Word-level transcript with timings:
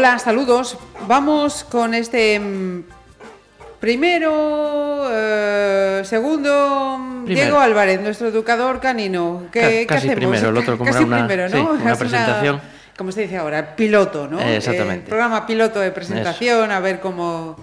Hola, 0.00 0.18
saludos. 0.18 0.78
Vamos 1.06 1.62
con 1.64 1.92
este 1.92 2.40
mm, 2.40 2.84
primero, 3.78 5.06
eh, 5.12 6.00
segundo, 6.06 6.96
mm, 6.98 7.24
Primero. 7.26 7.42
Diego 7.44 7.58
Álvarez, 7.60 8.00
nuestro 8.00 8.28
educador 8.28 8.80
canino. 8.80 9.42
¿Qué, 9.52 9.60
Ca- 9.60 9.68
qué 9.68 9.86
casi 9.86 10.08
hacemos? 10.08 10.16
primero, 10.38 10.48
el 10.48 10.56
otro 10.56 10.78
como 10.78 10.90
Casi 10.90 11.04
una- 11.04 11.26
primero, 11.26 11.50
sí, 11.50 11.54
¿no? 11.56 11.72
una 11.72 11.92
Es 11.92 11.98
presentación. 11.98 12.62
como 12.96 13.12
se 13.12 13.20
dice 13.20 13.36
ahora, 13.36 13.76
piloto, 13.76 14.26
¿no? 14.26 14.40
Eh, 14.40 14.56
exactamente. 14.56 15.04
Eh, 15.04 15.08
programa 15.10 15.46
piloto 15.46 15.80
de 15.80 15.90
presentación, 15.90 16.70
a 16.72 16.80
ver 16.80 17.00
cómo, 17.00 17.56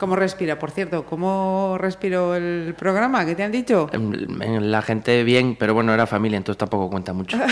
cómo 0.00 0.16
respira. 0.16 0.58
Por 0.58 0.72
cierto, 0.72 1.04
¿cómo 1.06 1.76
respiró 1.78 2.34
el 2.34 2.74
programa? 2.76 3.24
¿Qué 3.24 3.36
te 3.36 3.44
han 3.44 3.52
dicho? 3.52 3.88
En- 3.92 4.42
en 4.42 4.70
La 4.72 4.82
gente 4.82 5.22
bien, 5.22 5.54
pero 5.56 5.74
bueno, 5.74 5.94
era 5.94 6.06
familia, 6.08 6.38
entonces 6.38 6.58
tampoco 6.58 6.90
cuenta 6.90 7.12
mucho. 7.12 7.38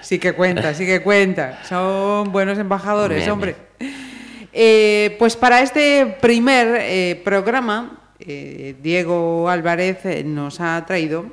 Sí 0.00 0.18
que 0.18 0.32
cuenta, 0.32 0.74
sí 0.74 0.84
que 0.84 1.00
cuenta. 1.00 1.60
Son 1.64 2.30
buenos 2.32 2.58
embajadores, 2.58 3.18
Bien, 3.18 3.30
hombre. 3.30 3.56
Eh, 4.52 5.16
pues 5.18 5.36
para 5.36 5.62
este 5.62 6.16
primer 6.20 6.76
eh, 6.80 7.20
programa, 7.24 7.98
eh, 8.18 8.74
Diego 8.82 9.48
Álvarez 9.48 10.24
nos 10.24 10.60
ha 10.60 10.84
traído 10.86 11.26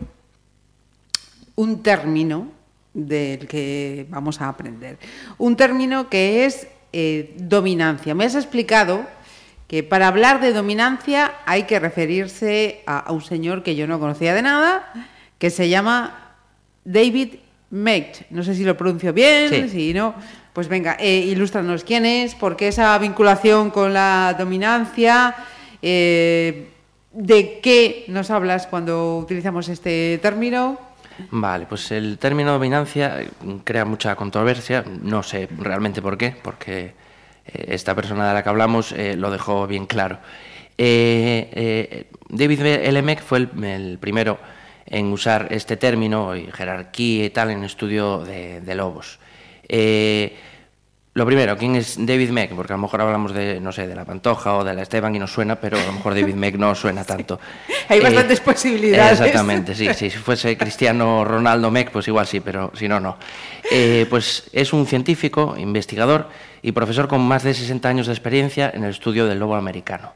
un 1.55 1.83
término 1.83 2.47
del 2.93 3.47
que 3.47 4.05
vamos 4.09 4.39
a 4.41 4.47
aprender. 4.49 4.97
Un 5.37 5.55
término 5.55 6.09
que 6.09 6.45
es 6.45 6.67
dominancia. 7.37 8.13
Me 8.15 8.25
has 8.25 8.35
explicado 8.35 9.05
que 9.71 9.83
para 9.83 10.09
hablar 10.09 10.41
de 10.41 10.51
dominancia 10.51 11.31
hay 11.45 11.63
que 11.63 11.79
referirse 11.79 12.83
a, 12.85 12.99
a 12.99 13.11
un 13.13 13.21
señor 13.21 13.63
que 13.63 13.73
yo 13.77 13.87
no 13.87 14.01
conocía 14.01 14.33
de 14.33 14.41
nada, 14.41 14.91
que 15.39 15.49
se 15.49 15.69
llama 15.69 16.33
David 16.83 17.35
Mate. 17.69 18.25
No 18.31 18.43
sé 18.43 18.53
si 18.53 18.65
lo 18.65 18.75
pronuncio 18.75 19.13
bien, 19.13 19.47
Sí. 19.47 19.69
si 19.69 19.93
no. 19.93 20.13
Pues 20.51 20.67
venga, 20.67 20.97
eh, 20.99 21.19
ilústranos 21.19 21.85
quién 21.85 22.05
es, 22.05 22.35
por 22.35 22.57
qué 22.57 22.67
esa 22.67 22.97
vinculación 22.97 23.69
con 23.71 23.93
la 23.93 24.35
dominancia, 24.37 25.35
eh, 25.81 26.67
de 27.13 27.59
qué 27.63 28.03
nos 28.09 28.29
hablas 28.29 28.67
cuando 28.67 29.19
utilizamos 29.19 29.69
este 29.69 30.19
término. 30.21 30.77
Vale, 31.29 31.65
pues 31.65 31.91
el 31.91 32.17
término 32.17 32.51
dominancia 32.51 33.19
crea 33.63 33.85
mucha 33.85 34.17
controversia, 34.17 34.83
no 35.01 35.23
sé 35.23 35.47
realmente 35.57 36.01
por 36.01 36.17
qué, 36.17 36.35
porque 36.43 36.93
esta 37.45 37.95
persona 37.95 38.27
de 38.27 38.33
la 38.33 38.43
que 38.43 38.49
hablamos 38.49 38.91
eh, 38.91 39.15
lo 39.15 39.31
dejó 39.31 39.67
bien 39.67 39.85
claro. 39.85 40.19
Eh, 40.77 41.49
eh, 41.53 42.05
David 42.29 42.61
L. 42.61 43.01
Meck 43.01 43.21
fue 43.21 43.39
el, 43.39 43.97
primero 43.99 44.39
en 44.85 45.07
usar 45.07 45.47
este 45.51 45.77
término 45.77 46.35
y 46.35 46.47
jerarquía 46.51 47.25
y 47.25 47.29
tal 47.29 47.51
en 47.51 47.63
estudio 47.63 48.19
de 48.19 48.75
lobos. 48.75 49.19
Lo 51.13 51.25
primero, 51.25 51.57
¿quién 51.57 51.75
es 51.75 51.97
David 51.99 52.29
Meck? 52.29 52.55
Porque 52.55 52.71
a 52.71 52.77
lo 52.77 52.83
mejor 52.83 53.01
hablamos 53.01 53.33
de, 53.33 53.59
no 53.59 53.73
sé, 53.73 53.85
de 53.85 53.95
la 53.95 54.05
Pantoja 54.05 54.55
o 54.55 54.63
de 54.63 54.73
la 54.73 54.81
Esteban 54.83 55.13
y 55.13 55.19
nos 55.19 55.33
suena, 55.33 55.57
pero 55.57 55.77
a 55.77 55.85
lo 55.85 55.91
mejor 55.91 56.13
David 56.15 56.35
Meck 56.35 56.55
no 56.55 56.73
suena 56.73 57.03
tanto. 57.05 57.37
Hay 57.89 57.99
Eh, 57.99 58.01
bastantes 58.01 58.39
posibilidades. 58.39 59.19
Exactamente, 59.19 59.75
sí, 59.75 59.93
sí. 59.93 60.09
Si 60.09 60.17
fuese 60.17 60.55
Cristiano 60.57 61.25
Ronaldo 61.25 61.69
Meck, 61.69 61.91
pues 61.91 62.07
igual 62.07 62.27
sí, 62.27 62.39
pero 62.39 62.71
si 62.75 62.87
no, 62.87 63.01
no. 63.01 63.17
Eh, 63.69 64.07
pues 64.09 64.49
es 64.53 64.71
un 64.71 64.85
científico, 64.85 65.55
investigador 65.57 66.29
y 66.61 66.71
profesor 66.71 67.09
con 67.09 67.19
más 67.21 67.43
de 67.43 67.53
60 67.53 67.89
años 67.89 68.07
de 68.07 68.13
experiencia 68.13 68.71
en 68.73 68.85
el 68.85 68.91
estudio 68.91 69.25
del 69.25 69.39
lobo 69.39 69.55
americano. 69.55 70.13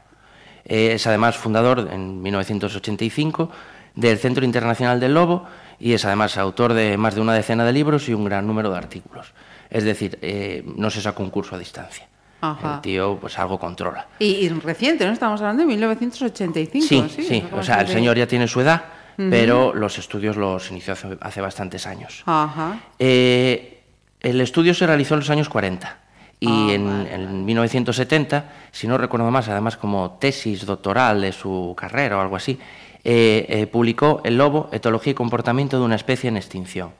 Eh, 0.64 0.92
es 0.94 1.06
además 1.06 1.36
fundador 1.36 1.90
en 1.92 2.22
1985 2.22 3.50
del 3.94 4.16
Centro 4.18 4.46
Internacional 4.46 4.98
del 4.98 5.12
Lobo 5.12 5.46
y 5.78 5.92
es 5.92 6.06
además 6.06 6.38
autor 6.38 6.72
de 6.72 6.96
más 6.96 7.14
de 7.14 7.20
una 7.20 7.34
decena 7.34 7.64
de 7.66 7.72
libros 7.74 8.08
y 8.08 8.14
un 8.14 8.24
gran 8.24 8.46
número 8.46 8.70
de 8.70 8.78
artículos. 8.78 9.32
Es 9.70 9.84
decir, 9.84 10.18
eh, 10.22 10.64
no 10.76 10.90
se 10.90 11.00
saca 11.00 11.22
un 11.22 11.30
curso 11.30 11.56
a 11.56 11.58
distancia. 11.58 12.06
Ajá. 12.40 12.76
El 12.76 12.80
tío 12.82 13.18
pues 13.20 13.38
algo 13.38 13.58
controla. 13.58 14.06
Y, 14.18 14.26
y 14.26 14.48
reciente, 14.48 15.06
¿no? 15.06 15.12
Estamos 15.12 15.40
hablando 15.40 15.62
de 15.62 15.66
1985. 15.68 16.86
Sí, 16.86 17.04
sí, 17.08 17.22
sí. 17.22 17.44
O 17.52 17.62
sea, 17.62 17.80
el 17.80 17.88
señor 17.88 18.16
ya 18.16 18.26
tiene 18.26 18.46
su 18.46 18.60
edad, 18.60 18.84
pero 19.16 19.74
los 19.74 19.98
estudios 19.98 20.36
los 20.36 20.70
inició 20.70 20.92
hace, 20.92 21.16
hace 21.20 21.40
bastantes 21.40 21.86
años. 21.86 22.22
Ajá. 22.26 22.78
Eh, 22.98 23.82
el 24.20 24.40
estudio 24.40 24.74
se 24.74 24.86
realizó 24.86 25.14
en 25.14 25.20
los 25.20 25.30
años 25.30 25.48
40 25.48 25.98
y 26.40 26.48
Ah, 26.48 26.74
en, 26.74 26.86
vale, 26.86 27.14
en 27.14 27.44
1970, 27.44 28.44
si 28.70 28.86
no 28.86 28.98
recuerdo 28.98 29.30
más, 29.30 29.48
además 29.48 29.76
como 29.76 30.12
tesis 30.20 30.66
doctoral 30.66 31.22
de 31.22 31.32
su 31.32 31.74
carrera 31.76 32.18
o 32.18 32.20
algo 32.20 32.36
así, 32.36 32.58
eh, 33.04 33.46
eh, 33.48 33.66
publicó 33.66 34.20
El 34.24 34.36
lobo, 34.36 34.68
etología 34.72 35.12
y 35.12 35.14
comportamiento 35.14 35.78
de 35.78 35.84
una 35.84 35.94
especie 35.94 36.28
en 36.28 36.36
extinción. 36.36 36.90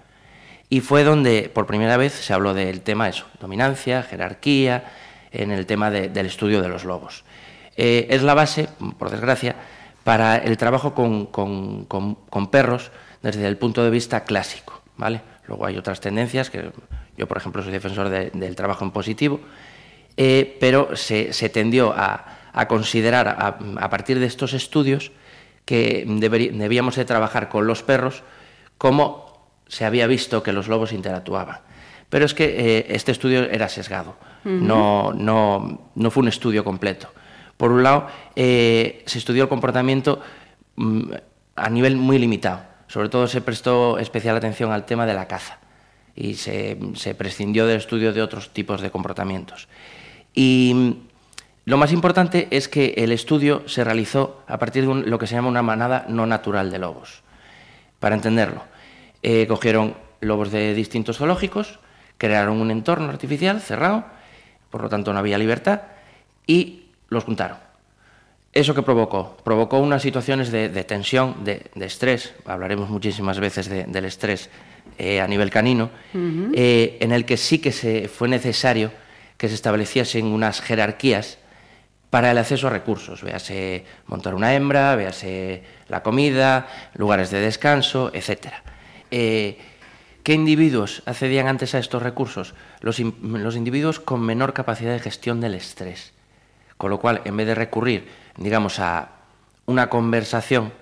Y 0.69 0.81
fue 0.81 1.05
donde 1.05 1.51
por 1.53 1.67
primera 1.67 1.97
vez 1.97 2.13
se 2.13 2.33
habló 2.33 2.53
del 2.55 2.81
tema 2.81 3.09
eso, 3.09 3.27
dominancia, 3.41 4.03
jerarquía, 4.03 4.85
en 5.31 5.51
el 5.51 5.67
tema 5.67 5.91
de- 5.91 6.09
del 6.09 6.27
estudio 6.27 6.63
de 6.63 6.69
los 6.69 6.85
lobos. 6.85 7.25
Eh, 7.77 8.07
es 8.11 8.23
la 8.23 8.35
base, 8.35 8.69
por 8.99 9.11
desgracia, 9.11 9.55
para 10.03 10.37
el 10.37 10.57
trabajo 10.57 10.95
con, 10.95 11.27
con- 11.27 11.85
con- 11.85 12.47
perros 12.51 12.91
desde 13.23 13.47
el 13.47 13.57
punto 13.59 13.85
de 13.85 13.91
vista 13.91 14.25
clásico. 14.25 14.81
¿vale? 14.97 15.21
Luego 15.47 15.67
hay 15.67 15.77
otras 15.77 16.01
tendencias, 16.01 16.49
que 16.49 16.71
yo 17.19 17.27
por 17.29 17.37
ejemplo 17.37 17.63
soy 17.63 17.73
defensor 17.73 18.09
de- 18.09 18.31
del 18.31 18.57
trabajo 18.57 18.85
en 18.85 18.93
positivo, 18.93 19.41
eh, 20.17 20.57
pero 20.59 20.97
se, 20.97 21.33
se 21.33 21.49
tendió 21.51 21.93
a, 21.95 22.25
a 22.53 22.67
considerar 22.67 23.29
a, 23.29 23.91
partir 23.91 24.19
de 24.19 24.27
estos 24.27 24.55
estudios 24.55 25.13
que 25.67 26.05
debíamos 26.07 26.97
de 26.97 27.05
trabajar 27.05 27.49
con 27.51 27.67
los 27.67 27.83
perros 27.83 28.23
como 28.79 29.26
se 29.69 29.85
había 29.85 30.07
visto 30.07 30.43
que 30.43 30.53
los 30.53 30.69
lobos 30.69 30.93
interactuaban. 30.93 31.59
Pero 32.09 32.25
es 32.25 32.35
que 32.35 32.45
eh, 32.79 32.87
este 32.91 33.11
estudio 33.13 33.43
era 33.51 33.69
sesgado, 33.69 34.17
no, 34.45 35.13
no, 35.13 35.91
no 35.95 36.11
fue 36.13 36.23
un 36.23 36.29
estudio 36.29 36.63
completo. 36.63 37.13
Por 37.57 37.73
un 37.73 37.83
lado, 37.83 38.07
eh, 38.37 39.03
se 39.07 39.19
estudió 39.19 39.43
el 39.45 39.49
comportamiento 39.49 40.21
mm, 40.77 41.03
a 41.57 41.71
nivel 41.71 41.97
muy 41.97 42.19
limitado. 42.19 42.61
Sobre 42.87 43.09
todo 43.09 43.27
se 43.27 43.41
prestó 43.41 43.99
especial 43.99 44.37
atención 44.37 44.71
al 44.71 44.85
tema 44.87 45.05
de 45.07 45.15
la 45.15 45.27
caza 45.27 45.59
y 46.15 46.35
se, 46.35 46.79
se 46.95 47.15
prescindió 47.17 47.67
del 47.67 47.79
estudio 47.79 48.13
de 48.13 48.23
otros 48.23 48.51
tipos 48.53 48.81
de 48.81 48.91
comportamientos. 48.91 49.67
Y 50.33 50.73
mm, 50.75 50.93
lo 51.65 51.77
más 51.79 51.91
importante 51.93 52.47
es 52.53 52.69
que 52.69 52.95
el 52.99 53.11
estudio 53.11 53.65
se 53.67 53.83
realizó 53.83 54.43
a 54.47 54.59
partir 54.59 54.83
de 54.85 54.89
un- 54.91 55.11
lo 55.11 55.19
que 55.19 55.27
se 55.27 55.35
llama 55.35 55.49
una 55.49 55.63
manada 55.63 56.05
no 56.09 56.25
natural 56.27 56.71
de 56.71 56.79
lobos. 56.79 57.23
Para 57.99 58.15
entenderlo, 58.15 58.63
eh, 59.27 59.47
cogieron 59.49 59.97
lobos 60.21 60.53
de 60.53 60.73
distintos 60.73 61.19
zoológicos, 61.19 61.81
crearon 62.17 62.61
un 62.61 62.71
entorno 62.71 63.09
artificial 63.11 63.61
cerrado, 63.61 64.05
por 64.71 64.83
lo 64.83 64.89
tanto 64.89 65.13
no 65.13 65.19
había 65.19 65.37
libertad, 65.37 65.81
y 66.47 66.85
los 67.09 67.25
juntaron. 67.25 67.59
¿Eso 68.53 68.73
qué 68.73 68.83
provocó? 68.83 69.37
Provocó 69.43 69.79
unas 69.81 70.01
situaciones 70.03 70.53
de, 70.53 70.69
de 70.69 70.85
tensión, 70.85 71.43
de, 71.45 71.67
de 71.75 71.87
estrés, 71.87 72.35
hablaremos 72.47 72.89
muchísimas 72.89 73.41
veces 73.41 73.69
de- 73.69 73.85
del 73.85 74.05
estrés 74.05 74.49
eh, 74.97 75.21
a 75.21 75.27
nivel 75.27 75.51
canino, 75.51 75.91
eh, 76.55 76.97
en 77.01 77.11
el 77.11 77.25
que 77.25 77.37
sí 77.37 77.59
que 77.59 77.73
se 77.73 78.07
fue 78.09 78.29
necesario 78.29 78.93
que 79.37 79.49
se 79.49 79.55
estableciesen 79.55 80.27
unas 80.27 80.61
jerarquías 80.63 81.39
para 82.11 82.31
el 82.31 82.39
acceso 82.39 82.69
a 82.69 82.71
recursos, 82.71 83.23
véase 83.23 83.85
montar 84.07 84.35
una 84.37 84.55
hembra, 84.55 84.95
véase 84.95 85.65
la 85.89 86.05
comida, 86.05 86.69
lugares 86.95 87.31
de 87.33 87.41
descanso, 87.41 88.11
etc. 89.11 89.59
¿Qué 90.23 90.33
individuos 90.35 91.05
accedían 91.07 91.47
antes 91.47 91.77
a 91.77 91.79
estos 91.79 92.03
recursos? 92.03 92.55
Los, 92.81 92.99
los 92.99 93.55
individuos 93.55 94.01
con 94.01 94.21
menor 94.23 94.55
capacidad 94.55 94.91
de 94.93 94.99
gestión 94.99 95.41
del 95.41 95.55
estrés. 95.55 96.15
Con 96.77 96.91
lo 96.91 96.99
cual, 96.99 97.21
en 97.25 97.37
vez 97.37 97.47
de 97.47 97.55
recurrir, 97.55 98.09
digamos, 98.37 98.81
a 98.81 99.11
una 99.67 99.89
conversación, 99.89 100.73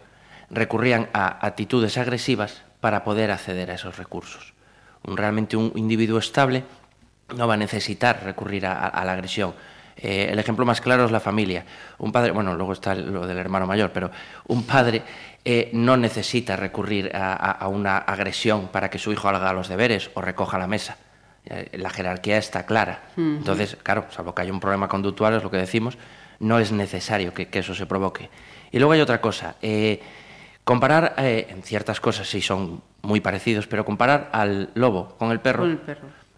recurrían 0.49 1.11
a 1.13 1.47
actitudes 1.47 1.99
agresivas 1.99 2.63
para 2.81 3.05
poder 3.05 3.31
acceder 3.31 3.71
a 3.71 3.75
esos 3.75 3.99
recursos. 3.99 4.55
Un- 5.07 5.19
realmente 5.19 5.59
un 5.59 5.73
individuo 5.77 6.19
estable 6.19 6.65
no 7.37 7.47
va 7.47 7.53
a 7.55 7.59
necesitar 7.59 8.25
recurrir 8.25 8.65
a 8.65 9.05
la 9.05 9.13
agresión. 9.13 9.55
Eh, 9.97 10.29
el 10.31 10.39
ejemplo 10.39 10.65
más 10.67 10.81
claro 10.81 11.05
es 11.05 11.11
la 11.11 11.21
familia. 11.21 11.65
Un 11.99 12.11
padre, 12.13 12.31
bueno, 12.33 12.55
luego 12.55 12.73
está 12.73 12.95
lo 12.95 13.27
del 13.27 13.39
hermano 13.39 13.67
mayor, 13.67 13.91
pero 13.93 14.11
un 14.49 14.65
padre 14.65 15.03
eh, 15.45 15.71
no 15.73 15.97
necesita 15.97 16.57
recurrir 16.57 17.15
a, 17.15 17.33
a- 17.33 17.51
a 17.53 17.69
una 17.69 17.99
agresión 17.99 18.69
para 18.69 18.91
que 18.91 18.99
su 18.99 19.13
hijo 19.13 19.29
haga 19.29 19.53
los 19.53 19.69
deberes 19.69 20.11
o 20.15 20.21
recoja 20.21 20.59
la 20.59 20.67
mesa. 20.67 20.97
Eh, 21.47 21.71
la 21.79 21.91
jerarquía 21.91 22.39
está 22.39 22.65
clara. 22.67 23.03
Entonces, 23.17 23.77
claro, 23.83 24.07
salvo 24.11 24.35
que 24.35 24.43
haya 24.43 24.53
un 24.53 24.61
problema 24.61 24.89
conductual, 24.89 25.35
es 25.35 25.43
lo 25.43 25.51
que 25.51 25.59
decimos, 25.59 25.97
no 26.41 26.59
es 26.59 26.73
necesario 26.73 27.33
que, 27.35 27.49
eso 27.53 27.75
se 27.75 27.87
provoque. 27.87 28.31
Y 28.73 28.79
luego 28.79 28.93
hay 28.93 29.01
otra 29.01 29.21
cosa. 29.21 29.55
Comparar, 30.65 31.13
en 31.19 31.63
ciertas 31.63 32.01
cosas 32.01 32.27
sí 32.29 32.41
son 32.41 32.83
muy 33.03 33.21
parecidos, 33.21 33.67
pero 33.67 33.85
comparar 33.85 34.31
al 34.33 34.71
lobo 34.75 35.15
con 35.19 35.31
el 35.31 35.41
perro, 35.41 35.65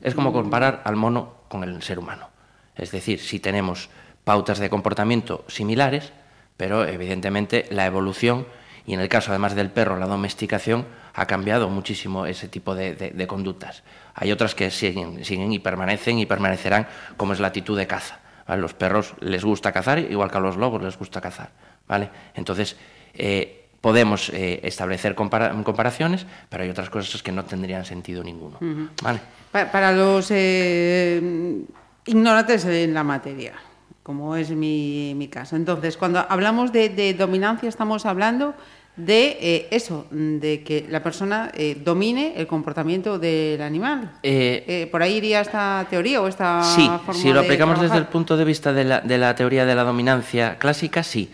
es 0.03 0.15
como 0.17 0.33
comparar 0.33 0.83
al 0.85 0.97
mono 0.97 1.35
con 1.49 1.63
el 1.63 1.81
ser 1.83 1.99
humano. 2.01 2.29
Es 2.77 2.91
decir, 2.91 3.21
si 3.21 3.41
tenemos 3.41 3.89
pautas 4.25 4.59
de 4.59 4.71
comportamiento 4.71 5.45
similares, 5.49 6.13
pero 6.57 6.85
evidentemente 6.85 7.67
la 7.71 7.87
evolución, 7.87 8.47
y 8.87 8.95
en 8.95 9.01
el 9.01 9.09
caso 9.09 9.31
además 9.31 9.55
del 9.55 9.71
perro, 9.71 9.99
la 9.99 10.07
domesticación, 10.07 10.87
ha 11.15 11.27
cambiado 11.27 11.69
muchísimo 11.71 12.27
ese 12.27 12.49
tipo 12.49 12.75
de, 12.75 13.27
conductas. 13.27 13.83
Hay 14.15 14.33
otras 14.33 14.55
que 14.55 14.71
siguen, 14.71 15.25
siguen, 15.25 15.53
y 15.53 15.59
permanecen 15.59 16.19
y 16.19 16.27
permanecerán, 16.27 16.87
como 17.17 17.33
es 17.33 17.41
la 17.41 17.49
actitud 17.49 17.77
de 17.77 17.87
caza. 17.87 18.21
A 18.47 18.57
los 18.57 18.75
perros 18.75 19.15
les 19.21 19.45
gusta 19.45 19.73
cazar, 19.73 19.99
igual 19.99 20.31
que 20.31 20.37
a 20.37 20.41
los 20.41 20.57
lobos 20.57 20.83
les 20.83 20.97
gusta 20.99 21.21
cazar. 21.21 21.51
¿vale? 21.89 22.11
Entonces, 22.35 22.77
eh, 23.15 23.67
podemos 23.81 24.29
eh, 24.31 24.61
establecer 24.63 25.15
comparaciones, 25.15 26.27
pero 26.49 26.65
hay 26.65 26.71
otras 26.71 26.91
cosas 26.91 27.23
que 27.23 27.33
no 27.33 27.45
tendrían 27.45 27.85
sentido 27.85 28.23
ninguno. 28.23 28.59
¿vale? 29.03 29.21
Para, 29.51 29.93
los 29.93 30.31
eh, 30.31 31.65
ignorantes 32.07 32.65
en 32.65 32.95
la 32.95 33.05
materia, 33.05 33.55
como 34.03 34.37
es 34.37 34.51
mi, 34.51 35.29
caso. 35.31 35.57
Entonces, 35.57 35.97
cuando 35.97 36.25
hablamos 36.29 36.73
de 36.73 37.15
dominancia, 37.19 37.69
estamos 37.69 38.07
hablando 38.07 38.55
de 38.97 39.37
eh, 39.41 39.69
eso, 39.71 40.07
de 40.11 40.63
que 40.63 40.87
la 40.89 41.03
persona 41.03 41.51
eh, 41.55 41.77
domine 41.83 42.33
el 42.37 42.47
comportamiento 42.47 43.19
del 43.19 43.61
animal. 43.61 44.19
Eh, 44.23 44.89
¿Por 44.91 45.03
ahí 45.03 45.17
iría 45.17 45.43
esta 45.43 45.87
teoría 45.89 46.23
o 46.23 46.29
esta 46.29 46.63
sí, 46.63 46.91
Si 47.13 47.33
lo 47.33 47.41
aplicamos 47.41 47.81
desde 47.81 47.99
el 47.99 48.07
punto 48.07 48.37
de 48.37 48.45
vista 48.45 48.73
de 48.73 48.85
la, 48.85 49.01
de 49.01 49.19
la 49.19 49.35
teoría 49.35 49.67
de 49.67 49.75
la 49.75 49.85
dominancia 49.85 50.59
clásica, 50.59 51.03
sí. 51.03 51.31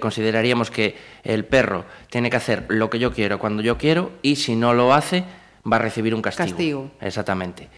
consideraríamos 0.00 0.70
que 0.70 0.96
el 1.24 1.44
perro 1.44 1.84
tiene 2.10 2.30
que 2.30 2.36
hacer 2.36 2.66
lo 2.68 2.90
que 2.90 2.98
yo 2.98 3.12
quiero 3.12 3.38
cuando 3.38 3.62
yo 3.62 3.78
quiero 3.78 4.12
y 4.22 4.36
si 4.36 4.54
no 4.54 4.74
lo 4.74 4.92
hace 4.92 5.24
va 5.70 5.76
a 5.76 5.80
recibir 5.80 6.14
un 6.14 6.22
castigo. 6.22 6.48
Castigo. 6.48 6.90
Exactamente. 7.00 7.68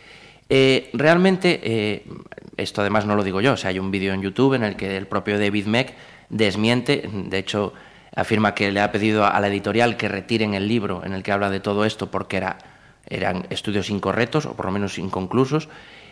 Realmente, 0.92 2.02
esto 2.56 2.80
además 2.80 3.06
no 3.06 3.16
lo 3.16 3.24
digo 3.24 3.40
yo, 3.40 3.52
o 3.52 3.56
sea, 3.56 3.70
hay 3.70 3.78
un 3.78 3.90
vídeo 3.90 4.12
en 4.12 4.22
YouTube 4.22 4.54
en 4.54 4.64
el 4.64 4.76
que 4.76 4.96
el 4.96 5.06
propio 5.06 5.38
David 5.38 5.66
Meck 5.66 5.94
desmiente, 6.28 7.08
de 7.12 7.38
hecho 7.38 7.72
afirma 8.14 8.54
que 8.54 8.72
le 8.72 8.80
ha 8.80 8.92
pedido 8.92 9.24
a 9.24 9.38
la 9.40 9.48
editorial 9.48 9.96
que 9.96 10.08
retiren 10.08 10.54
el 10.54 10.66
libro 10.66 11.02
en 11.04 11.12
el 11.12 11.22
que 11.22 11.32
habla 11.32 11.50
de 11.50 11.60
todo 11.60 11.84
esto 11.84 12.10
porque 12.10 12.38
era, 12.38 12.58
eran 13.06 13.46
estudios 13.50 13.90
incorrectos 13.90 14.46
o 14.46 14.54
por 14.54 14.66
lo 14.66 14.72
menos 14.72 14.98
inconclusos. 14.98 15.68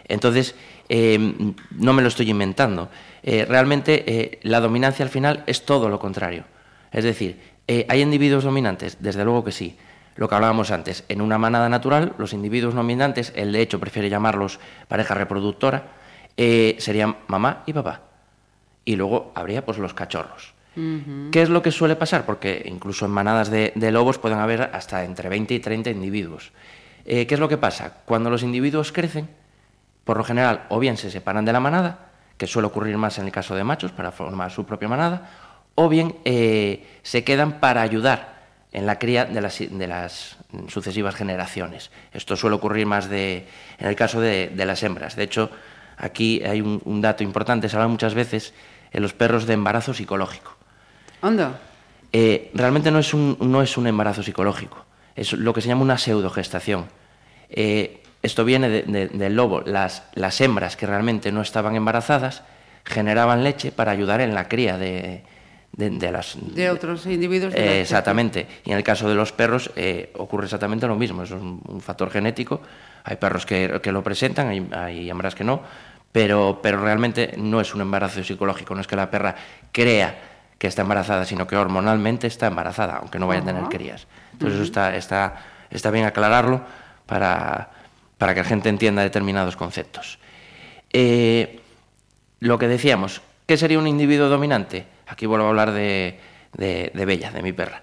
Entonces, 0.07 0.55
em, 0.89 1.55
no 1.71 1.93
me 1.93 2.03
lo 2.03 2.09
estoy 2.09 2.31
inventando. 2.31 2.89
Eh, 3.23 3.45
realmente 3.47 4.05
eh, 4.07 4.39
la 4.43 4.61
dominancia 4.61 5.05
al 5.05 5.11
final 5.11 5.45
es 5.47 5.65
todo 5.65 5.89
lo 5.89 5.99
contrario. 5.99 6.45
Es 6.93 7.05
decir, 7.05 7.39
eh, 7.67 7.85
¿hay 7.89 8.01
individuos 8.01 8.45
dominantes? 8.45 8.97
Desde 9.01 9.25
luego 9.25 9.45
que 9.45 9.53
sí. 9.53 9.77
Lo 10.19 10.29
que 10.29 10.35
hablábamos 10.35 10.73
antes, 10.73 11.05
en 11.09 11.23
una 11.23 11.39
manada 11.39 11.69
natural, 11.69 12.13
los 12.19 12.33
individuos 12.33 12.75
dominantes, 12.75 13.33
él 13.37 13.53
de 13.53 13.61
hecho 13.61 13.79
prefiere 13.79 14.11
llamarlos 14.11 14.59
pareja 14.89 15.15
reproductora, 15.15 15.93
serían 16.37 17.19
mamá 17.29 17.63
y 17.67 17.73
papá. 17.73 18.01
Y 18.85 18.97
luego 18.97 19.31
habría 19.37 19.65
pues 19.65 19.79
los 19.79 19.95
cachorros. 19.95 20.55
¿Qué 21.31 21.41
es 21.41 21.49
lo 21.49 21.63
que 21.63 21.71
suele 21.71 21.95
pasar? 21.95 22.27
Porque 22.27 22.65
incluso 22.67 23.05
en 23.05 23.13
manadas 23.13 23.49
de, 23.49 23.91
lobos 23.93 24.19
pueden 24.19 24.39
haber 24.39 24.63
hasta 24.63 25.05
entre 25.05 25.29
20 25.29 25.55
y 25.55 25.61
30 25.61 25.91
individuos. 25.91 26.51
Eh, 27.05 27.29
¿Qué 27.29 27.35
es 27.35 27.41
lo 27.41 27.49
que 27.49 27.57
pasa? 27.57 27.99
Cuando 28.05 28.29
los 28.29 28.43
individuos 28.43 28.91
crecen, 28.91 29.29
por 30.03 30.17
lo 30.17 30.25
general, 30.25 30.65
o 30.69 30.81
bien 30.81 30.97
se 30.97 31.13
separan 31.13 31.45
de 31.45 31.53
la 31.53 31.61
manada, 31.61 32.11
que 32.37 32.49
suele 32.49 32.67
ocurrir 32.67 32.99
más 32.99 33.21
en 33.21 33.27
el 33.27 33.31
caso 33.31 33.55
de 33.55 33.63
machos, 33.63 33.93
para 33.93 34.11
formar 34.11 34.51
su 34.51 34.67
propia 34.67 34.89
manada, 34.89 35.31
o 35.77 35.89
bien 35.89 36.17
eh, 36.25 36.85
se 37.03 37.23
quedan 37.23 37.61
para 37.61 37.83
ayudar 37.83 38.38
en 38.79 38.87
la 38.87 38.99
cría 38.99 39.25
de 39.25 39.41
las, 39.41 40.37
sucesivas 40.69 41.15
generaciones. 41.15 41.91
Esto 42.13 42.37
suele 42.37 42.57
ocurrir 42.57 42.87
más 42.87 43.09
de, 43.09 43.47
en 43.79 43.87
el 43.87 43.97
caso 43.97 44.21
de, 44.21 44.53
las 44.55 44.83
hembras. 44.83 45.17
De 45.17 45.25
hecho, 45.25 45.51
aquí 45.97 46.43
hay 46.45 46.61
un, 46.61 46.81
un 46.85 47.01
dato 47.01 47.23
importante, 47.25 47.69
se 47.69 47.77
habla 47.77 47.89
muchas 47.89 48.15
veces 48.15 48.55
en 48.93 49.03
los 49.03 49.13
perros 49.13 49.47
de 49.47 49.55
embarazo 49.55 49.93
psicológico. 49.95 50.57
¿Anda? 51.23 51.61
Eh, 52.13 52.51
realmente 52.55 52.91
no 52.91 53.01
es, 53.01 53.13
un, 53.13 53.37
no 53.41 53.63
es 53.63 53.77
un 53.77 53.87
embarazo 53.87 54.23
psicológico, 54.23 54.85
es 55.15 55.33
lo 55.33 55.53
que 55.53 55.61
se 55.61 55.69
llama 55.69 55.83
una 55.83 55.99
pseudogestación. 55.99 56.87
Eh, 57.51 58.03
esto 58.23 58.45
viene 58.45 58.69
del 58.69 59.37
lobo. 59.37 59.61
Las, 59.61 60.05
las, 60.15 60.41
hembras 60.41 60.77
que 60.77 60.87
realmente 60.87 61.31
no 61.33 61.43
estaban 61.43 61.77
embarazadas 61.77 62.43
generaban 62.85 63.45
leche 63.45 63.71
para 63.71 63.93
ayudar 63.93 64.21
en 64.21 64.35
la 64.35 64.49
cría 64.49 64.79
de, 64.79 65.23
de, 65.73 66.13
las... 66.13 66.37
De 66.55 66.71
otros 66.71 67.07
individuos. 67.07 67.55
exactamente. 67.55 68.47
Y 68.65 68.73
en 68.73 68.79
el 68.79 68.83
caso 68.83 69.09
de 69.09 69.15
los 69.15 69.33
perros 69.33 69.71
eh, 69.77 70.13
ocurre 70.17 70.45
exactamente 70.45 70.87
lo 70.87 70.97
mismo. 70.97 71.23
Es 71.23 71.31
un, 71.31 71.81
factor 71.81 72.11
genético. 72.11 72.61
Hay 73.05 73.17
perros 73.17 73.47
que, 73.47 73.81
que 73.83 73.93
lo 73.93 74.03
presentan, 74.03 74.49
hay, 74.49 74.69
hay, 74.73 75.11
hembras 75.11 75.35
que 75.35 75.45
no. 75.45 75.63
Pero, 76.11 76.61
pero 76.63 76.83
realmente 76.83 77.35
no 77.37 77.61
es 77.61 77.75
un 77.75 77.81
embarazo 77.81 78.23
psicológico. 78.25 78.75
No 78.75 78.81
es 78.81 78.87
que 78.87 78.97
la 78.97 79.11
perra 79.11 79.37
crea 79.71 80.19
que 80.59 80.67
está 80.67 80.83
embarazada, 80.83 81.25
sino 81.25 81.47
que 81.47 81.57
hormonalmente 81.57 82.27
está 82.27 82.49
embarazada, 82.49 82.97
aunque 82.97 83.19
no 83.19 83.29
vaya 83.29 83.43
a 83.43 83.45
tener 83.45 83.65
crías. 83.65 84.09
Entonces 84.33 84.57
eso 84.57 84.65
está, 84.65 84.97
está, 84.97 85.37
está 85.71 85.91
bien 85.91 86.05
aclararlo 86.05 86.63
para, 87.07 87.71
para, 88.19 88.35
que 88.35 88.41
la 88.41 88.49
gente 88.49 88.69
entienda 88.69 89.03
determinados 89.03 89.57
conceptos. 89.57 90.19
Eh, 90.93 91.61
lo 92.41 92.59
que 92.59 92.67
decíamos, 92.67 93.23
¿qué 93.49 93.57
sería 93.57 93.79
un 93.79 93.87
individuo 93.87 94.29
dominante? 94.29 94.85
Aquí 95.07 95.25
vuelvo 95.25 95.47
a 95.47 95.49
hablar 95.49 95.73
de, 95.73 96.21
Bella, 96.53 97.31
de 97.31 97.43
mi 97.43 97.55
perra, 97.55 97.83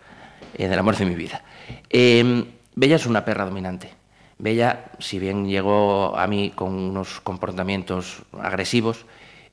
eh, 0.54 0.68
del 0.68 0.78
amor 0.78 0.96
de 0.96 1.06
mi 1.06 1.16
vida. 1.16 1.44
Eh, 1.90 2.46
Bella 2.76 2.98
es 2.98 3.08
una 3.08 3.26
perra 3.26 3.46
dominante. 3.46 3.90
Bella, 4.38 4.92
si 5.00 5.18
bien 5.18 5.48
llegó 5.48 6.16
a 6.16 6.28
mí 6.28 6.52
con 6.54 6.72
unos 6.72 7.20
comportamientos 7.20 8.22
agresivos, 8.40 9.08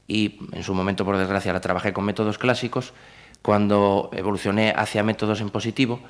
y 0.07 0.39
en 0.53 0.63
su 0.63 0.75
momento, 0.75 1.07
por 1.07 1.17
desgracia, 1.17 1.51
la 1.55 1.63
trabajé 1.63 1.95
con 1.95 2.05
métodos 2.05 2.37
clásicos. 2.37 2.93
Cuando 3.41 4.11
evolucioné 4.13 4.75
hacia 4.77 5.03
métodos 5.03 5.41
en 5.41 5.49
positivo, 5.49 6.01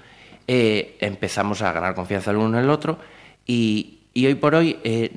eh, 0.49 0.97
empezamos 1.01 1.63
a 1.63 1.71
ganar 1.71 1.95
confianza 1.95 2.33
el 2.33 2.39
uno 2.39 2.59
en 2.59 2.65
el 2.65 2.71
otro 2.71 2.99
y, 3.47 4.01
hoy 4.17 4.35
por 4.35 4.57
hoy 4.57 4.79
eh, 4.83 5.13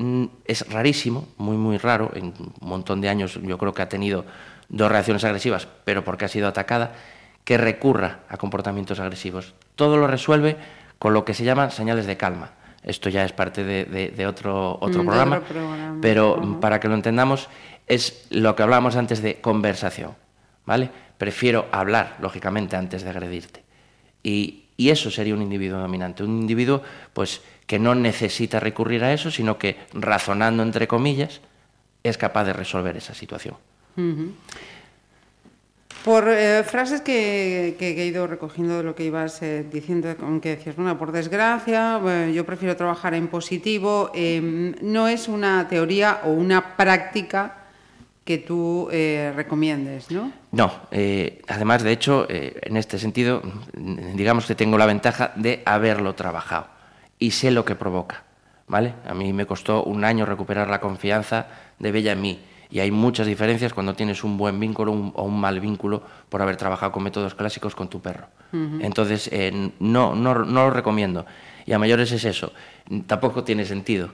es 0.45 0.69
rarísimo, 0.69 1.27
muy, 1.37 1.57
muy 1.57 1.79
raro, 1.79 2.11
en 2.13 2.25
un 2.25 2.53
montón 2.61 3.01
de 3.01 3.09
años 3.09 3.39
yo 3.41 3.57
creo 3.57 3.73
que 3.73 3.81
ha 3.81 3.89
tenido 3.89 4.25
dos 4.69 4.91
reacciones 4.91 5.23
agresivas, 5.23 5.67
pero 5.83 6.03
porque 6.03 6.25
ha 6.25 6.29
sido 6.29 6.47
atacada, 6.47 6.93
que 7.43 7.57
recurra 7.57 8.19
a 8.29 8.37
comportamientos 8.37 8.99
agresivos. 8.99 9.53
Todo 9.75 9.97
lo 9.97 10.07
resuelve 10.07 10.57
con 10.99 11.13
lo 11.13 11.25
que 11.25 11.33
se 11.33 11.43
llaman 11.43 11.71
señales 11.71 12.07
de 12.07 12.17
calma. 12.17 12.51
Esto 12.83 13.09
ya 13.09 13.23
es 13.25 13.31
parte 13.31 13.63
de, 13.63 14.27
otro, 14.27 14.77
otro, 14.79 15.03
mm, 15.03 15.05
programa, 15.05 15.41
pero 16.01 16.59
para 16.61 16.79
que 16.79 16.87
lo 16.87 16.93
entendamos, 16.93 17.49
es 17.87 18.27
lo 18.29 18.55
que 18.55 18.63
hablábamos 18.63 18.95
antes 18.95 19.21
de 19.21 19.41
conversación, 19.41 20.15
¿vale? 20.65 20.89
Prefiero 21.17 21.67
hablar, 21.71 22.17
lógicamente, 22.19 22.75
antes 22.75 23.03
de 23.03 23.09
agredirte. 23.09 23.63
Y, 24.23 24.61
eso 24.77 25.09
sería 25.09 25.33
un 25.33 25.41
individuo 25.41 25.79
dominante, 25.79 26.21
un 26.21 26.41
individuo 26.41 26.81
pues 27.13 27.41
que 27.65 27.79
no 27.79 27.95
necesita 27.95 28.59
recurrir 28.59 29.05
a 29.05 29.13
eso, 29.13 29.31
sino 29.31 29.57
que 29.57 29.77
razonando 29.93 30.63
entre 30.63 30.85
comillas 30.85 31.39
es 32.03 32.17
capaz 32.17 32.43
de 32.43 32.51
resolver 32.51 32.97
esa 32.97 33.13
situación. 33.13 33.55
Por 36.03 36.29
eh, 36.29 36.63
frases 36.63 37.01
que, 37.01 37.75
he 37.79 38.05
ido 38.05 38.27
recogiendo 38.27 38.77
de 38.77 38.83
lo 38.83 38.93
que 38.93 39.05
ibas 39.05 39.41
eh, 39.41 39.65
diciendo, 39.71 40.15
que 40.39 40.49
decías, 40.57 40.75
bueno, 40.75 40.97
por 40.99 41.11
desgracia, 41.11 41.99
yo 42.31 42.45
prefiero 42.45 42.75
trabajar 42.75 43.15
en 43.15 43.27
positivo, 43.27 44.11
em, 44.13 44.75
no 44.81 45.07
es 45.07 45.27
una 45.27 45.67
teoría 45.67 46.21
o 46.25 46.29
una 46.29 46.77
práctica 46.77 47.65
que 48.25 48.39
tú 48.39 48.89
eh, 48.91 49.31
recomiendes, 49.35 50.09
¿no? 50.09 50.31
No, 50.51 50.73
eh, 50.89 51.41
además, 51.47 51.83
de 51.83 51.91
hecho, 51.91 52.25
eh, 52.27 52.59
en 52.63 52.75
este 52.75 52.97
sentido, 52.97 53.43
digamos 53.73 54.47
que 54.47 54.55
tengo 54.55 54.79
la 54.79 54.87
ventaja 54.87 55.31
de 55.35 55.61
haberlo 55.63 56.15
trabajado 56.15 56.67
y 57.19 57.31
sé 57.31 57.51
lo 57.51 57.63
que 57.65 57.75
provoca, 57.75 58.23
¿vale? 58.67 58.95
A 59.07 59.13
mí 59.13 59.31
me 59.31 59.45
costó 59.45 59.83
un 59.83 60.03
año 60.03 60.25
recuperar 60.25 60.69
la 60.69 60.81
confianza 60.81 61.47
de 61.77 61.91
Bella 61.91 62.13
en 62.13 62.21
mí 62.21 62.39
y 62.69 62.79
hay 62.79 62.91
muchas 62.91 63.27
diferencias 63.27 63.73
cuando 63.73 63.93
tienes 63.93 64.23
un 64.23 64.37
buen 64.37 64.59
vínculo 64.59 64.91
o 65.13 65.23
un 65.23 65.39
mal 65.39 65.59
vínculo 65.59 66.03
por 66.29 66.41
haber 66.41 66.57
trabajado 66.57 66.91
con 66.91 67.03
métodos 67.03 67.35
clásicos 67.35 67.75
con 67.75 67.89
tu 67.89 68.01
perro. 68.01 68.27
Entonces, 68.79 69.29
no, 69.79 70.15
no, 70.15 70.33
no 70.33 70.63
lo 70.65 70.69
recomiendo. 70.69 71.25
Y 71.65 71.73
a 71.73 71.79
mayores 71.79 72.11
es 72.13 72.23
eso, 72.23 72.53
tampoco 73.07 73.43
tiene 73.43 73.65
sentido. 73.65 74.11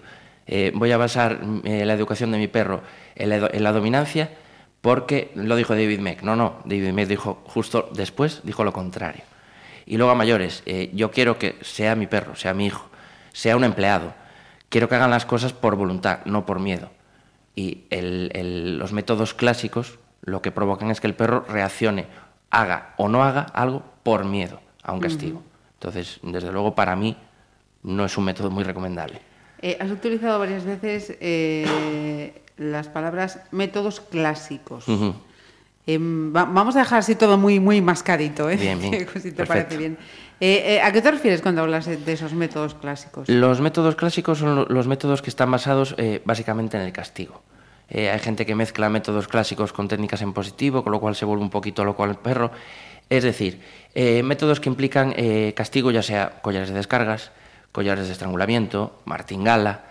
Eh, 0.47 0.71
voy 0.73 0.91
a 0.91 0.97
basar 0.97 1.39
eh, 1.63 1.85
la 1.85 1.93
educación 1.93 2.31
de 2.31 2.37
mi 2.37 2.47
perro 2.47 2.81
en 3.15 3.63
la, 3.63 3.71
dominancia 3.71 4.31
porque 4.81 5.31
lo 5.35 5.55
dijo 5.55 5.73
David 5.75 5.99
Meck. 5.99 6.23
No, 6.23 6.35
no, 6.35 6.59
David 6.65 6.91
Meck 6.91 7.07
dijo 7.07 7.41
justo 7.45 7.89
después, 7.93 8.41
dijo 8.43 8.63
lo 8.63 8.73
contrario. 8.73 9.23
Y 9.85 9.97
luego 9.97 10.11
a 10.11 10.15
mayores, 10.15 10.63
eh, 10.65 10.89
yo 10.93 11.11
quiero 11.11 11.37
que 11.37 11.57
sea 11.61 11.95
mi 11.95 12.07
perro, 12.07 12.35
sea 12.35 12.53
mi 12.53 12.65
hijo, 12.65 12.89
sea 13.33 13.55
un 13.55 13.63
empleado, 13.63 14.13
quiero 14.69 14.89
que 14.89 14.95
hagan 14.95 15.09
las 15.09 15.25
cosas 15.25 15.53
por 15.53 15.75
voluntad, 15.75 16.19
no 16.25 16.45
por 16.45 16.59
miedo. 16.59 16.89
Y 17.55 17.83
el- 17.89 18.31
el- 18.33 18.77
los 18.77 18.93
métodos 18.93 19.33
clásicos 19.33 19.99
lo 20.21 20.41
que 20.41 20.51
provocan 20.51 20.91
es 20.91 21.01
que 21.01 21.07
el 21.07 21.15
perro 21.15 21.45
reaccione, 21.47 22.05
haga 22.49 22.93
o 22.97 23.07
no 23.07 23.23
haga 23.23 23.41
algo 23.41 23.83
por 24.03 24.23
miedo 24.25 24.59
a 24.83 24.93
un 24.93 24.99
castigo. 24.99 25.41
Entonces, 25.73 26.19
desde 26.21 26.51
luego, 26.51 26.75
para 26.75 26.95
mí 26.95 27.17
no 27.83 28.05
es 28.05 28.17
un 28.17 28.25
método 28.25 28.51
muy 28.51 28.63
recomendable. 28.63 29.19
Eh, 29.61 29.77
has 29.79 29.89
utilizado 29.91 30.37
varias 30.39 30.63
veces 30.65 31.15
eh, 31.19 32.41
las 32.57 32.87
palabras 32.87 33.39
métodos 33.51 33.99
clásicos. 33.99 34.85
Em, 35.87 36.33
va- 36.35 36.45
vamos 36.45 36.75
a 36.75 36.79
dejar 36.79 36.99
así 36.99 37.15
todo 37.15 37.37
muy, 37.37 37.59
muy 37.59 37.81
mascadito, 37.81 38.49
¿eh? 38.49 38.57
Bien, 38.57 38.79
bien. 38.81 39.07
si 39.07 39.31
te 39.31 39.31
Perfecto. 39.31 39.45
parece 39.47 39.77
bien. 39.77 39.97
Eh, 40.39 40.75
eh, 40.75 40.81
¿A 40.81 40.91
qué 40.91 41.01
te 41.01 41.11
refieres 41.11 41.41
cuando 41.41 41.61
hablas 41.61 41.85
de 41.85 42.11
esos 42.11 42.33
métodos 42.33 42.73
clásicos? 42.75 43.29
Los 43.29 43.61
métodos 43.61 43.95
clásicos 43.95 44.39
son 44.39 44.55
lo- 44.55 44.65
los 44.65 44.87
métodos 44.87 45.21
que 45.21 45.29
están 45.29 45.51
basados 45.51 45.93
eh, 45.97 46.21
básicamente 46.25 46.77
en 46.77 46.83
el 46.83 46.91
castigo. 46.91 47.41
Eh, 47.89 48.09
hay 48.09 48.19
gente 48.19 48.45
que 48.45 48.55
mezcla 48.55 48.89
métodos 48.89 49.27
clásicos 49.27 49.73
con 49.73 49.87
técnicas 49.87 50.21
en 50.21 50.33
positivo, 50.33 50.83
con 50.83 50.91
lo 50.93 50.99
cual 50.99 51.15
se 51.15 51.25
vuelve 51.25 51.43
un 51.43 51.49
poquito 51.49 51.83
loco 51.83 52.03
al 52.03 52.17
perro. 52.17 52.51
Es 53.09 53.23
decir, 53.23 53.59
métodos 54.23 54.61
que 54.61 54.69
implican 54.69 55.13
eh, 55.17 55.53
castigo, 55.53 55.91
ya 55.91 56.01
sea 56.01 56.41
collares 56.41 56.69
de 56.69 56.75
descargas, 56.75 57.31
collares 57.73 58.05
de 58.07 58.13
estrangulamiento, 58.13 59.01
martingala, 59.03 59.83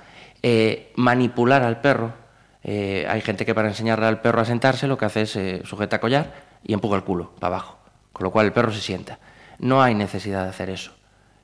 manipular 0.96 1.62
al 1.62 1.82
perro. 1.82 2.14
Eh, 2.62 3.06
hay 3.08 3.20
gente 3.20 3.46
que 3.46 3.54
para 3.54 3.68
enseñarle 3.68 4.06
al 4.06 4.20
perro 4.20 4.40
a 4.40 4.44
sentarse 4.44 4.86
lo 4.86 4.98
que 4.98 5.06
hace 5.06 5.22
es 5.22 5.36
eh, 5.36 5.62
sujeta 5.64 6.00
collar 6.00 6.34
y 6.62 6.74
empuja 6.74 6.96
el 6.96 7.04
culo 7.04 7.32
para 7.38 7.56
abajo, 7.56 7.78
con 8.12 8.24
lo 8.24 8.30
cual 8.30 8.46
el 8.46 8.52
perro 8.52 8.72
se 8.72 8.80
sienta. 8.80 9.18
No 9.58 9.82
hay 9.82 9.94
necesidad 9.94 10.44
de 10.44 10.50
hacer 10.50 10.70
eso. 10.70 10.92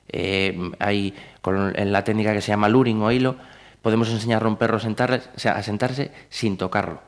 Eh, 0.09 0.71
hay, 0.79 1.15
con, 1.41 1.79
en 1.79 1.93
la 1.93 2.05
técnica 2.05 2.33
que 2.33 2.41
se 2.41 2.49
llama 2.49 2.69
luring 2.69 3.03
o 3.03 3.11
hilo, 3.11 3.37
podemos 3.83 4.11
enseñarle 4.11 4.47
a 4.47 4.51
un 4.51 4.57
perro 4.57 4.77
a 4.77 4.81
sentarse, 4.81 5.49
a 5.49 5.63
sentarse 5.63 6.13
sin 6.29 6.57
tocarlo. 6.57 7.01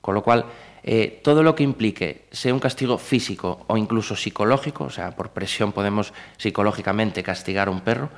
Con 0.00 0.14
lo 0.14 0.22
cual, 0.22 0.46
eh, 0.84 1.20
todo 1.22 1.42
lo 1.42 1.54
que 1.54 1.64
implique, 1.64 2.26
sea 2.30 2.54
un 2.54 2.60
castigo 2.60 2.96
físico 2.96 3.64
o 3.66 3.76
incluso 3.76 4.14
psicológico, 4.16 4.84
o 4.84 4.90
sea, 4.90 5.10
por 5.16 5.30
presión 5.30 5.72
podemos 5.72 6.12
psicológicamente 6.36 7.22
castigar 7.22 7.68
a 7.68 7.70
un 7.70 7.80
perro, 7.80 8.10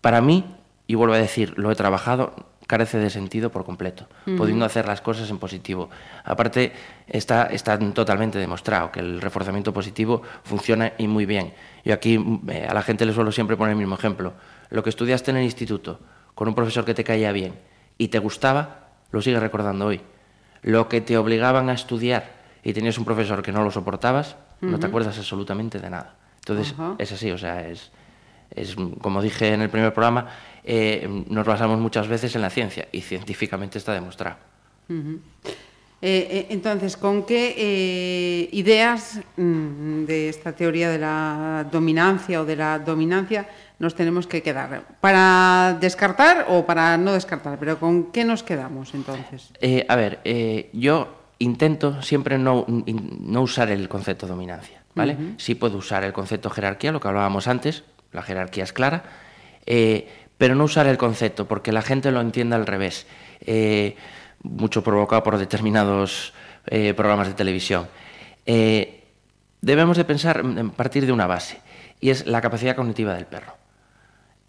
para 0.00 0.20
mí, 0.20 0.44
y 0.86 0.94
vuelvo 0.94 1.14
a 1.14 1.18
decir, 1.18 1.54
lo 1.56 1.70
he 1.70 1.76
trabajado, 1.76 2.49
carece 2.70 2.98
de 2.98 3.10
sentido 3.10 3.50
por 3.50 3.64
completo, 3.64 4.06
pudiendo 4.36 4.64
hacer 4.64 4.86
las 4.86 5.00
cosas 5.00 5.28
en 5.28 5.38
positivo. 5.38 5.90
Aparte, 6.22 6.72
está, 7.08 7.46
está 7.46 7.76
totalmente 7.92 8.38
demostrado 8.38 8.92
que 8.92 9.00
el 9.00 9.20
reforzamiento 9.20 9.72
positivo 9.72 10.22
funciona 10.44 10.92
y 10.96 11.08
muy 11.08 11.26
bien. 11.26 11.52
Yo 11.84 11.92
aquí 11.92 12.24
eh, 12.46 12.68
a 12.70 12.72
la 12.72 12.82
gente 12.82 13.04
le 13.04 13.12
suelo 13.12 13.32
siempre 13.32 13.56
poner 13.56 13.72
el 13.72 13.78
mismo 13.78 13.96
ejemplo. 13.96 14.34
Lo 14.68 14.84
que 14.84 14.90
estudiaste 14.90 15.32
en 15.32 15.38
el 15.38 15.42
instituto, 15.42 15.98
con 16.36 16.46
un 16.46 16.54
profesor 16.54 16.84
que 16.84 16.94
te 16.94 17.02
caía 17.02 17.32
bien 17.32 17.58
y 17.98 18.06
te 18.06 18.20
gustaba, 18.20 18.86
lo 19.10 19.20
sigues 19.20 19.40
recordando 19.40 19.86
hoy. 19.86 20.00
Lo 20.62 20.88
que 20.88 21.00
te 21.00 21.18
obligaban 21.18 21.70
a 21.70 21.72
estudiar 21.72 22.30
y 22.62 22.72
tenías 22.72 22.98
un 22.98 23.04
profesor 23.04 23.42
que 23.42 23.50
no 23.50 23.64
lo 23.64 23.72
soportabas, 23.72 24.36
no 24.60 24.78
te 24.78 24.86
acuerdas 24.86 25.18
absolutamente 25.18 25.80
de 25.80 25.90
nada. 25.90 26.14
Entonces, 26.36 26.72
es 26.98 27.10
así, 27.10 27.32
o 27.32 27.38
sea, 27.38 27.66
es, 27.66 27.90
es, 28.54 28.76
como 29.00 29.22
dije 29.22 29.52
en 29.54 29.62
el 29.62 29.70
primer 29.70 29.92
programa, 29.92 30.28
eh, 30.64 31.08
nos 31.28 31.46
basamos 31.46 31.78
muchas 31.78 32.08
veces 32.08 32.34
en 32.34 32.42
la 32.42 32.50
ciencia 32.50 32.88
y 32.92 33.00
científicamente 33.00 33.78
está 33.78 33.92
demostrado. 33.92 34.36
Eh, 36.02 36.28
eh, 36.30 36.46
entonces, 36.48 36.96
¿con 36.96 37.24
qué 37.24 37.54
eh, 37.58 38.48
ideas 38.52 39.20
mm, 39.36 40.04
de 40.04 40.30
esta 40.30 40.52
teoría 40.52 40.88
de 40.88 40.98
la 40.98 41.66
dominancia 41.70 42.40
o 42.40 42.46
de 42.46 42.56
la 42.56 42.78
dominancia 42.78 43.46
nos 43.78 43.94
tenemos 43.94 44.26
que 44.26 44.42
quedar? 44.42 44.82
¿Para 45.00 45.76
descartar 45.78 46.46
o 46.48 46.64
para 46.64 46.96
no 46.96 47.12
descartar? 47.12 47.58
Pero 47.58 47.78
¿con 47.78 48.12
qué 48.12 48.24
nos 48.24 48.42
quedamos 48.42 48.94
entonces? 48.94 49.52
A 49.88 49.96
ver, 49.96 50.20
yo 50.72 51.08
intento 51.38 52.00
siempre 52.02 52.38
no, 52.38 52.64
no 52.66 53.42
usar 53.42 53.70
el 53.70 53.88
concepto 53.88 54.26
dominancia, 54.26 54.82
¿vale? 54.94 55.16
Sí 55.36 55.54
puedo 55.54 55.78
usar 55.78 56.04
el 56.04 56.12
concepto 56.12 56.48
jerarquía, 56.50 56.92
lo 56.92 57.00
que 57.00 57.08
hablábamos 57.08 57.46
antes, 57.46 57.84
la 58.12 58.22
jerarquía 58.22 58.64
es 58.64 58.72
clara, 58.72 59.04
eh, 59.66 60.08
pero 60.38 60.54
no 60.54 60.64
usar 60.64 60.86
el 60.86 60.96
concepto, 60.96 61.46
porque 61.46 61.72
la 61.72 61.82
gente 61.82 62.10
lo 62.10 62.20
entiende 62.20 62.56
al 62.56 62.66
revés, 62.66 63.06
eh, 63.40 63.96
mucho 64.42 64.82
provocado 64.82 65.22
por 65.22 65.38
determinados 65.38 66.32
eh, 66.66 66.94
programas 66.94 67.28
de 67.28 67.34
televisión. 67.34 67.88
Debemos 69.62 69.96
de 69.98 70.04
pensar 70.04 70.42
mm, 70.42 70.58
en 70.58 70.70
partir 70.70 71.06
de 71.06 71.12
una 71.12 71.26
base, 71.26 71.60
y 72.00 72.10
es 72.10 72.26
la 72.26 72.40
capacidad 72.40 72.74
cognitiva 72.74 73.14
del 73.14 73.26
perro. 73.26 73.54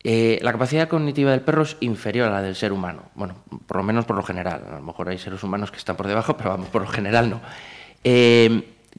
La 0.03 0.51
capacidad 0.51 0.87
cognitiva 0.87 1.29
del 1.29 1.41
perro 1.41 1.61
es 1.61 1.77
inferior 1.81 2.29
a 2.29 2.31
la 2.31 2.41
del 2.41 2.55
ser 2.55 2.71
humano. 2.71 3.03
Bueno, 3.13 3.35
por 3.67 3.77
lo 3.77 3.83
menos 3.83 4.05
por 4.05 4.15
lo 4.15 4.23
general. 4.23 4.63
A 4.67 4.75
lo 4.77 4.81
mejor 4.81 5.09
hay 5.09 5.19
seres 5.19 5.43
humanos 5.43 5.69
que 5.69 5.77
están 5.77 5.95
por 5.95 6.07
debajo, 6.07 6.35
pero 6.37 6.49
vamos, 6.49 6.69
por 6.69 6.81
lo 6.81 6.87
general 6.87 7.29
no. 7.29 7.41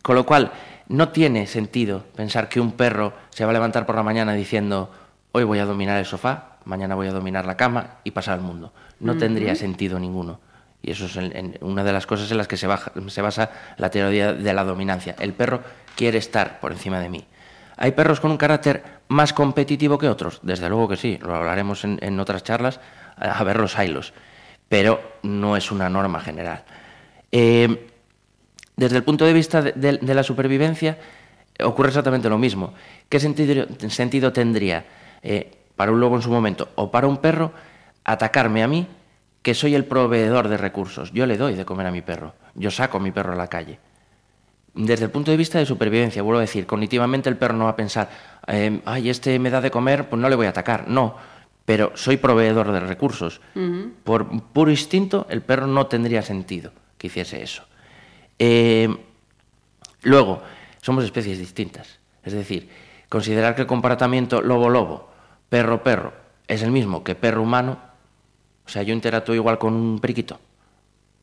Con 0.03 0.15
lo 0.15 0.25
cual, 0.25 0.53
no 0.93 1.09
tiene 1.09 1.47
sentido 1.47 2.05
pensar 2.15 2.49
que 2.49 2.61
un 2.61 2.73
perro 2.73 3.13
se 3.31 3.45
va 3.45 3.51
a 3.51 3.55
levantar 3.55 3.87
por 3.87 3.97
la 3.97 4.03
mañana 4.03 4.33
diciendo 4.35 4.91
hoy 5.33 5.45
voy 5.45 5.59
a 5.59 5.65
dominar 5.65 5.99
el 5.99 6.05
sofá, 6.07 6.57
mañana 6.65 6.95
voy 6.95 7.09
a 7.09 7.13
dominar 7.13 7.47
la 7.47 7.57
cama 7.57 7.97
y 8.05 8.11
pasar 8.11 8.35
al 8.35 8.41
mundo. 8.43 8.73
No 9.01 9.17
tendría 9.17 9.55
sentido 9.57 9.99
ninguno. 9.99 10.39
Y 10.83 10.91
eso 10.91 11.07
es 11.07 11.17
en- 11.17 11.35
en 11.37 11.59
una 11.61 11.83
de 11.85 11.93
las 11.93 12.07
cosas 12.07 12.31
en 12.31 12.37
las 12.39 12.49
que 12.49 12.57
se, 12.57 12.67
baja- 12.67 12.93
se 13.09 13.23
basa 13.23 13.51
la 13.79 13.89
teoría 13.91 14.33
de 14.33 14.53
la 14.53 14.65
dominancia. 14.65 15.15
El 15.19 15.33
perro 15.33 15.63
quiere 15.97 16.19
estar 16.19 16.61
por 16.61 16.73
encima 16.73 17.01
de 17.01 17.09
mí. 17.09 17.25
¿Hay 17.77 17.93
perros 17.93 18.21
con 18.21 18.31
un 18.31 18.37
carácter 18.37 18.83
más 19.09 19.33
competitivo 19.33 19.97
que 19.99 20.09
otros? 20.09 20.41
Desde 20.43 20.69
luego 20.69 20.89
que 20.89 20.97
sí, 20.97 21.19
lo 21.23 21.35
hablaremos 21.35 21.85
en, 21.85 21.99
en 22.03 22.21
otras 22.21 22.43
charlas, 22.45 22.81
a 23.17 23.39
a 23.39 23.45
ver 23.45 23.59
los 23.59 23.79
hilos, 23.79 24.13
pero 24.69 25.01
no 25.23 25.57
es 25.57 25.71
una 25.73 25.89
norma 25.89 26.21
general. 26.21 26.65
Eh, 27.31 27.89
desde 28.83 28.97
el 28.97 29.05
punto 29.05 29.25
de 29.25 29.33
vista 29.33 29.63
de, 29.63 29.73
de- 29.73 29.99
de 29.99 30.15
la 30.15 30.23
supervivencia, 30.23 30.99
eh, 31.57 31.65
ocurre 31.65 31.89
exactamente 31.89 32.29
lo 32.29 32.37
mismo. 32.39 32.75
¿Qué 33.09 33.21
sentido, 33.21 33.67
sentido 33.89 34.33
tendría 34.33 34.85
eh, 35.23 35.51
para 35.77 35.93
un 35.93 36.01
lobo 36.01 36.17
en 36.17 36.23
su 36.23 36.31
momento 36.31 36.69
o 36.75 36.91
para 36.91 37.07
un 37.07 37.19
perro 37.19 37.53
atacarme 38.05 38.63
a 38.63 38.69
mí, 38.69 38.87
que 39.43 39.55
soy 39.55 39.75
el 39.75 39.85
proveedor 39.85 40.49
de 40.49 40.57
recursos? 40.57 41.13
Yo 41.13 41.27
le 41.27 41.37
doy 41.37 41.55
de 41.55 41.65
comer 41.65 41.87
a 41.87 41.91
mi 41.93 42.03
perro, 42.03 42.35
yo 42.55 42.71
saco 42.71 42.97
a 42.99 43.01
mi 43.01 43.11
perro 43.13 43.33
a 43.33 43.37
la 43.37 43.47
calle. 43.47 43.79
Desde 44.75 45.05
el 45.05 45.11
punto 45.11 45.31
de 45.31 45.37
vista 45.37 45.59
de 45.59 45.67
supervivencia, 45.67 46.23
vuelvo 46.23 46.39
a 46.39 46.43
decir, 46.49 46.67
cognitivamente 46.67 47.29
el 47.29 47.37
perro 47.37 47.55
no 47.57 47.65
va 47.65 47.71
a 47.71 47.77
pensar, 47.77 48.09
eh, 48.47 48.81
ay, 48.87 49.11
este 49.11 49.39
me 49.39 49.51
da 49.51 49.61
de 49.61 49.71
comer, 49.71 50.09
pues 50.09 50.21
no 50.21 50.29
le 50.31 50.35
voy 50.37 50.47
a 50.47 50.51
atacar. 50.51 50.89
No, 50.89 51.15
pero 51.67 51.93
soy 51.95 52.17
proveedor 52.17 52.73
de 52.73 52.81
recursos. 52.81 53.41
Por 54.03 54.27
puro 54.53 54.71
instinto, 54.71 55.27
el 55.29 55.43
perro 55.43 55.67
no 55.67 55.87
tendría 55.89 56.23
sentido 56.23 56.73
que 56.97 57.09
hiciese 57.09 57.43
eso. 57.43 57.65
Eh, 58.45 58.89
luego, 60.03 60.43
somos 60.81 61.05
especies 61.05 61.39
distintas. 61.39 62.01
Es 62.25 62.33
decir, 62.33 62.69
considerar 63.09 63.55
que 63.55 63.61
el 63.61 63.69
comportamiento 63.69 64.43
lobo-lobo, 64.43 65.11
perro-perro, 65.49 66.13
es 66.49 66.65
el 66.65 66.73
mismo 66.73 67.05
que 67.05 67.15
perro-humano, 67.15 67.79
o 68.67 68.69
sea, 68.69 68.83
yo 68.83 68.95
interactúo 68.95 69.37
igual 69.37 69.59
con 69.59 69.75
un 69.75 70.01
periquito. 70.01 70.41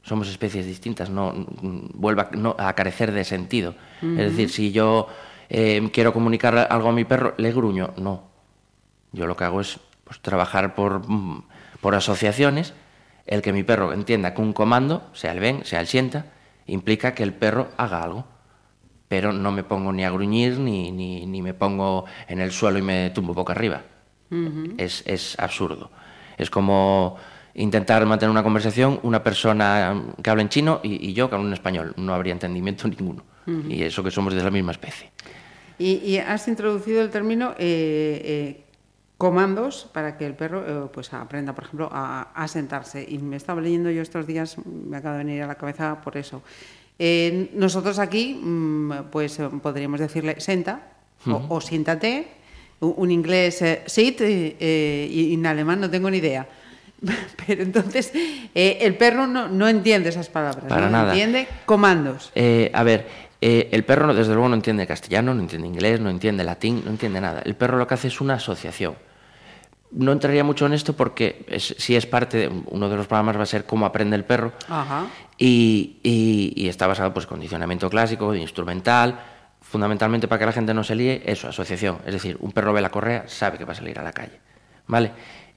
Somos 0.01 0.29
especies 0.29 0.65
distintas, 0.65 1.09
no 1.09 1.33
mm, 1.33 1.89
vuelva 1.95 2.29
no, 2.31 2.55
a 2.57 2.71
carecer 2.71 3.11
de 3.11 3.25
sentido. 3.25 3.75
Es 4.01 4.31
decir, 4.31 4.49
si 4.49 4.71
yo 4.71 5.07
eh, 5.49 5.89
quiero 5.91 6.13
comunicar 6.13 6.69
algo 6.71 6.87
a 6.87 6.93
mi 6.93 7.03
perro, 7.03 7.33
le 7.35 7.51
gruño. 7.51 7.93
No. 7.97 8.23
Yo 9.11 9.27
lo 9.27 9.35
que 9.35 9.43
hago 9.43 9.59
es 9.59 9.77
pues, 10.05 10.21
trabajar 10.21 10.73
por, 10.73 11.05
mm, 11.05 11.43
por 11.81 11.95
asociaciones. 11.95 12.73
El 13.25 13.41
que 13.41 13.51
mi 13.51 13.63
perro 13.63 13.91
entienda 13.91 14.33
que 14.33 14.41
un 14.41 14.53
comando, 14.53 15.09
sea 15.11 15.33
el 15.33 15.41
ven, 15.41 15.65
sea 15.65 15.81
el 15.81 15.87
sienta, 15.87 16.25
implica 16.71 17.13
que 17.13 17.23
el 17.23 17.33
perro 17.33 17.69
haga 17.77 18.03
algo. 18.03 18.25
Pero 19.07 19.33
no 19.33 19.51
me 19.51 19.63
pongo 19.63 19.91
ni 19.91 20.05
a 20.05 20.11
gruñir, 20.11 20.59
ni, 20.59 20.91
ni, 20.91 21.25
ni 21.25 21.41
me 21.41 21.55
pongo 21.55 22.05
en 22.27 22.39
el 22.39 22.51
suelo 22.51 22.77
y 22.77 22.83
me 22.83 23.09
tumbo 23.09 23.33
boca 23.33 23.53
arriba. 23.53 23.81
es, 24.77 25.03
es 25.07 25.37
absurdo. 25.39 25.89
Es 26.37 26.49
como 26.51 27.17
intentar 27.55 28.05
mantener 28.05 28.29
una 28.29 28.43
conversación 28.43 28.99
una 29.03 29.23
persona 29.23 30.03
que 30.21 30.29
habla 30.29 30.43
en 30.43 30.49
chino 30.49 30.79
y, 30.83 31.09
y 31.09 31.13
yo 31.13 31.27
que 31.27 31.35
hablo 31.35 31.47
en 31.47 31.53
español. 31.53 31.93
No 31.97 32.13
habría 32.13 32.33
entendimiento 32.33 32.87
ninguno. 32.99 33.23
Y 33.67 33.81
eso 33.81 34.03
que 34.03 34.11
somos 34.11 34.35
de 34.35 34.43
la 34.43 34.51
misma 34.51 34.73
especie. 34.73 35.09
Y, 35.79 35.93
y 36.05 36.17
has 36.19 36.47
introducido 36.47 37.01
el 37.01 37.09
término 37.09 37.55
eh, 37.57 38.21
eh, 38.23 38.63
comandos 39.19 39.85
para 39.93 40.17
que 40.17 40.25
el 40.25 40.33
perro 40.33 40.63
eh, 40.65 40.89
pues 40.93 41.13
aprenda, 41.13 41.53
por 41.53 41.65
ejemplo, 41.65 41.89
a, 41.91 42.31
a 42.33 42.47
sentarse. 42.47 43.05
Y 43.07 43.17
me 43.19 43.35
estaba 43.35 43.59
leyendo 43.59 43.91
yo 43.91 44.01
estos 44.01 44.25
días, 44.25 44.55
me 44.65 44.95
acaba 44.95 45.17
de 45.17 45.25
venir 45.25 45.43
a 45.43 45.47
la 45.47 45.55
cabeza 45.55 45.99
por 46.01 46.15
eso. 46.15 46.41
Eh, 46.97 47.51
nosotros 47.53 47.99
aquí, 47.99 48.39
mm, 48.41 49.09
pues 49.11 49.37
eh, 49.39 49.49
podríamos 49.61 49.99
decirle 49.99 50.39
senta 50.39 50.79
o, 51.27 51.45
o 51.49 51.59
siéntate. 51.61 52.39
Un, 52.79 53.11
inglés 53.11 53.61
eh, 53.61 53.83
sit 53.87 54.21
y 54.21 55.33
en 55.33 55.45
alemán 55.45 55.81
no 55.81 55.89
tengo 55.89 56.09
ni 56.09 56.19
idea. 56.19 56.47
Pero 57.45 57.61
entonces 57.63 58.13
el 58.53 58.95
perro 58.95 59.27
no, 59.27 59.49
no 59.49 59.67
entiende 59.67 60.09
esas 60.09 60.29
palabras, 60.29 60.63
Para 60.63 60.85
no 60.85 60.91
nada. 60.91 61.11
entiende 61.11 61.45
comandos. 61.65 62.31
Eh, 62.35 62.71
a 62.73 62.83
ver, 62.83 63.05
eh, 63.41 63.69
el 63.71 63.83
perro 63.83 64.13
desde 64.13 64.33
luego 64.33 64.49
no 64.49 64.55
entiende 64.55 64.85
castellano, 64.85 65.33
no 65.33 65.41
entiende 65.41 65.67
inglés, 65.67 65.99
no 65.99 66.09
entiende 66.09 66.43
latín, 66.43 66.81
no 66.83 66.91
entiende 66.91 67.21
nada. 67.21 67.41
El 67.45 67.55
perro 67.55 67.77
lo 67.77 67.87
que 67.87 67.93
hace 67.93 68.07
es 68.09 68.19
una 68.21 68.35
asociación. 68.35 68.95
No 69.91 70.11
entraría 70.11 70.43
mucho 70.43 70.65
en 70.65 70.73
esto 70.73 70.93
porque 70.95 71.45
es, 71.47 71.75
si 71.77 71.95
es 71.95 72.05
parte 72.05 72.37
de 72.37 72.47
uno 72.67 72.89
de 72.89 72.95
los 72.95 73.07
programas 73.07 73.37
va 73.37 73.43
a 73.43 73.45
ser 73.47 73.65
cómo 73.65 73.85
aprende 73.85 74.15
el 74.15 74.23
perro 74.23 74.53
Ajá. 74.67 75.07
y, 75.37 75.97
y- 76.03 76.53
y 76.55 76.67
está 76.69 76.85
basado 76.87 77.13
pues 77.13 77.25
condicionamiento 77.25 77.89
clásico, 77.89 78.35
instrumental, 78.35 79.19
fundamentalmente 79.61 80.27
para 80.27 80.39
que 80.39 80.45
la 80.45 80.51
gente 80.51 80.73
no 80.73 80.83
se 80.83 80.95
líe, 80.95 81.23
eso, 81.25 81.47
asociación, 81.47 81.97
es 82.05 82.13
decir, 82.13 82.37
un 82.39 82.51
perro 82.51 82.73
ve 82.73 82.81
la 82.81 82.89
correa, 82.91 83.23
sabe 83.27 83.57
que 83.57 83.65
va 83.65 83.73
a 83.73 83.75
salir 83.75 83.97
a 83.99 84.03
la 84.03 84.11
calle, 84.11 84.39
¿vale? 84.87 85.11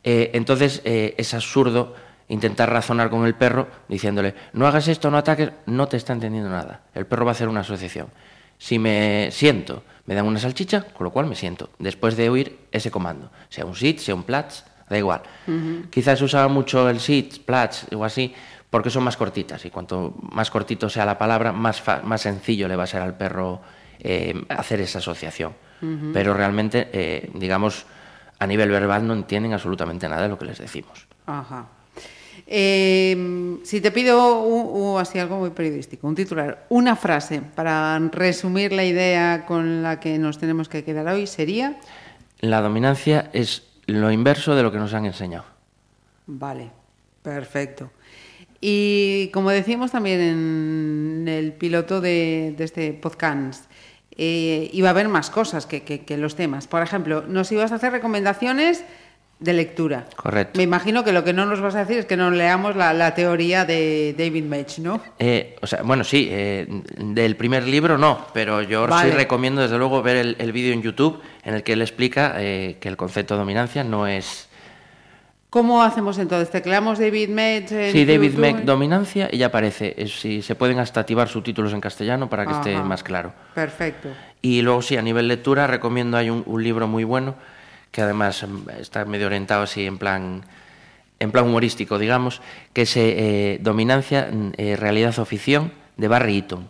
Eh, 0.04 0.30
entonces 0.34 0.80
eh, 0.84 1.14
es 1.18 1.32
absurdo 1.34 1.94
intentar 2.28 2.70
razonar 2.72 3.10
con 3.10 3.26
el 3.26 3.34
perro 3.34 3.68
diciéndole 3.88 4.34
no 4.54 4.66
hagas 4.66 4.88
esto, 4.88 5.10
no 5.10 5.18
ataques, 5.18 5.50
no 5.66 5.86
te 5.88 5.96
está 5.98 6.12
entendiendo 6.14 6.48
nada, 6.50 6.82
el 6.94 7.06
perro 7.06 7.24
va 7.26 7.32
a 7.32 7.34
hacer 7.34 7.48
una 7.48 7.60
asociación. 7.60 8.08
Si 8.58 8.78
me 8.78 9.28
siento, 9.30 9.82
me 10.06 10.14
dan 10.14 10.26
una 10.26 10.38
salchicha, 10.38 10.82
con 10.82 11.04
lo 11.04 11.11
cual 11.11 11.26
me 11.26 11.35
siento, 11.35 11.71
después 11.78 12.16
de 12.16 12.28
oír 12.28 12.59
ese 12.73 12.90
comando, 12.90 13.30
sea 13.49 13.64
un 13.64 13.75
sit, 13.76 13.99
sea 13.99 14.14
un 14.14 14.25
plats, 14.25 14.64
da 14.88 14.99
igual. 14.99 15.23
Quizás 15.90 16.18
se 16.18 16.25
usaba 16.25 16.49
mucho 16.49 16.88
el 16.90 17.00
sit, 17.00 17.44
plats 17.44 17.87
o 17.94 18.04
así, 18.04 18.35
porque 18.71 18.90
son 18.90 19.04
más 19.04 19.16
cortitas 19.16 19.64
y 19.64 19.71
cuanto 19.71 20.14
más 20.32 20.50
cortito 20.50 20.88
sea 20.88 21.04
la 21.04 21.18
palabra, 21.18 21.52
más, 21.52 21.80
fa- 21.80 22.00
más 22.02 22.23
sencillo 22.23 22.68
le 22.68 22.76
va 22.76 22.85
a 22.85 22.87
ser 22.87 23.02
al 23.02 23.14
perro 23.16 23.61
eh, 24.00 24.35
hacer 24.49 24.80
esa 24.80 24.99
asociación. 24.99 25.52
Pero 26.12 26.32
realmente, 26.35 26.88
eh, 26.92 27.30
digamos, 27.35 27.87
a 28.38 28.47
nivel 28.47 28.71
verbal 28.71 29.06
no 29.06 29.14
entienden 29.14 29.52
absolutamente 29.52 30.09
nada 30.09 30.23
de 30.23 30.28
lo 30.28 30.38
que 30.38 30.44
les 30.47 30.59
decimos. 30.59 31.06
Ajá. 31.26 31.66
Eh, 32.46 33.58
si 33.64 33.80
te 33.80 33.90
pido 33.90 34.42
un- 34.42 34.82
un- 34.94 35.00
así 35.00 35.18
algo 35.18 35.38
muy 35.38 35.50
periodístico, 35.50 36.06
un 36.06 36.14
titular, 36.14 36.66
una 36.68 36.96
frase 36.96 37.40
para 37.54 37.98
resumir 38.10 38.72
la 38.72 38.84
idea 38.84 39.44
con 39.46 39.82
la 39.82 40.00
que 40.00 40.18
nos 40.18 40.38
tenemos 40.38 40.68
que 40.68 40.84
quedar 40.84 41.06
hoy 41.08 41.26
sería, 41.26 41.78
La 42.40 42.60
dominancia 42.60 43.30
es 43.32 43.62
lo 43.86 44.10
inverso 44.10 44.54
de 44.54 44.62
lo 44.62 44.72
que 44.72 44.78
nos 44.78 44.92
han 44.94 45.06
enseñado. 45.06 45.44
vale, 46.26 46.70
perfecto. 47.22 47.90
Y 48.60 49.28
como 49.32 49.50
decimos 49.50 49.90
también 49.90 50.20
en 50.20 51.28
el 51.28 51.52
piloto 51.52 52.00
de, 52.00 52.54
de 52.56 52.64
este 52.64 52.92
podcast, 52.92 53.64
eh, 54.16 54.68
iba 54.72 54.88
a 54.88 54.90
haber 54.90 55.08
más 55.08 55.30
cosas 55.30 55.66
que, 55.66 55.82
que- 55.82 56.04
que 56.04 56.16
los 56.16 56.36
temas. 56.36 56.66
Por 56.68 56.82
ejemplo, 56.82 57.22
nos 57.26 57.50
ibas 57.50 57.72
a 57.72 57.76
hacer 57.76 57.92
recomendaciones 57.92 58.84
de 59.42 59.52
lectura. 59.52 60.06
Correcto. 60.16 60.56
Me 60.56 60.62
imagino 60.62 61.04
que 61.04 61.12
lo 61.12 61.25
que 61.25 61.32
no 61.32 61.46
nos 61.46 61.61
vas 61.61 61.75
a 61.75 61.80
decir 61.80 61.99
es 61.99 62.06
que 62.06 62.16
nos 62.16 62.32
leamos 62.32 62.76
la, 62.76 62.92
la 62.92 63.14
teoría 63.14 63.64
de 63.64 64.14
David 64.16 64.44
Mech, 64.44 64.78
¿no? 64.78 65.00
Eh, 65.18 65.56
o 65.61 65.66
sea, 65.66 65.82
bueno, 65.82 66.04
sí, 66.04 66.28
eh, 66.30 66.66
del 66.99 67.37
primer 67.37 67.66
libro 67.66 67.99
no, 67.99 68.26
pero 68.32 68.62
yo 68.62 68.87
Vale. 68.87 69.11
sí 69.11 69.16
recomiendo 69.16 69.61
desde 69.62 69.78
luego 69.78 70.02
ver 70.02 70.16
el, 70.16 70.37
el 70.38 70.52
vídeo 70.52 70.72
en 70.72 70.82
YouTube 70.82 71.20
en 71.44 71.54
el 71.54 71.62
que 71.62 71.72
él 71.72 71.82
explica 71.82 72.34
eh, 72.38 72.76
que 72.80 72.88
el 72.88 72.96
concepto 72.96 73.34
de 73.34 73.40
dominancia 73.40 73.82
no 73.84 74.06
es... 74.06 74.49
¿Cómo 75.50 75.82
hacemos 75.82 76.16
entonces? 76.18 76.49
¿Tecleamos 76.50 76.99
David 76.99 77.28
Mech? 77.28 77.70
en 77.72 77.92
Sí, 77.92 78.06
David 78.06 78.28
YouTube? 78.30 78.40
Meck, 78.40 78.56
dominancia, 78.61 79.28
y 79.30 79.37
ya 79.37 79.49
aparece. 79.49 79.94
Es, 79.99 80.18
si 80.18 80.40
se 80.40 80.54
pueden 80.54 80.78
hasta 80.78 81.00
activar 81.00 81.28
subtítulos 81.28 81.75
en 81.75 81.80
castellano 81.82 82.30
para 82.30 82.46
que 82.46 82.52
esté 82.52 82.78
más 82.78 83.02
claro. 83.02 83.34
Perfecto. 83.54 84.08
Y 84.40 84.62
luego 84.62 84.80
sí, 84.80 84.96
a 84.96 85.02
nivel 85.02 85.28
lectura 85.28 85.66
recomiendo, 85.66 86.16
hay 86.16 86.30
un, 86.30 86.42
un 86.46 86.62
libro 86.64 86.88
muy 86.88 87.04
bueno, 87.04 87.34
que 87.92 88.02
además 88.02 88.42
mm, 88.42 88.70
está 88.80 89.04
medio 89.04 89.26
orientado 89.26 89.62
así 89.62 89.87
en 89.87 89.99
plan, 89.99 90.42
en 91.20 91.30
plan 91.30 91.44
humorístico, 91.44 91.99
digamos, 91.99 92.40
que 92.72 92.82
es 92.82 92.96
eh, 92.96 93.14
eh, 93.16 93.58
Dominancia, 93.61 94.28
mm, 94.32 94.52
eh, 94.56 94.76
Realidad 94.76 95.16
o 95.20 95.25
Ficción, 95.25 95.70
de 95.96 96.08
Barry 96.08 96.37
Eaton. 96.37 96.68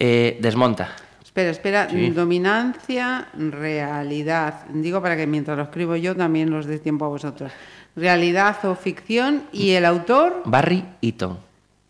Eh, 0.00 0.38
desmonta. 0.40 0.88
Espera, 1.22 1.50
espera. 1.50 1.88
Sí. 1.90 2.10
Dominancia, 2.10 3.28
realidad. 3.34 4.66
Digo 4.70 5.02
para 5.02 5.16
que 5.16 5.26
mientras 5.26 5.56
lo 5.56 5.64
escribo 5.64 5.94
yo 5.96 6.16
también 6.16 6.52
os 6.52 6.66
dé 6.66 6.78
tiempo 6.78 7.04
a 7.04 7.08
vosotros. 7.08 7.52
Realidad 7.94 8.64
o 8.64 8.74
ficción. 8.74 9.44
Y 9.52 9.72
el 9.72 9.84
autor, 9.84 10.42
Barry 10.46 10.84
Eaton. 11.02 11.38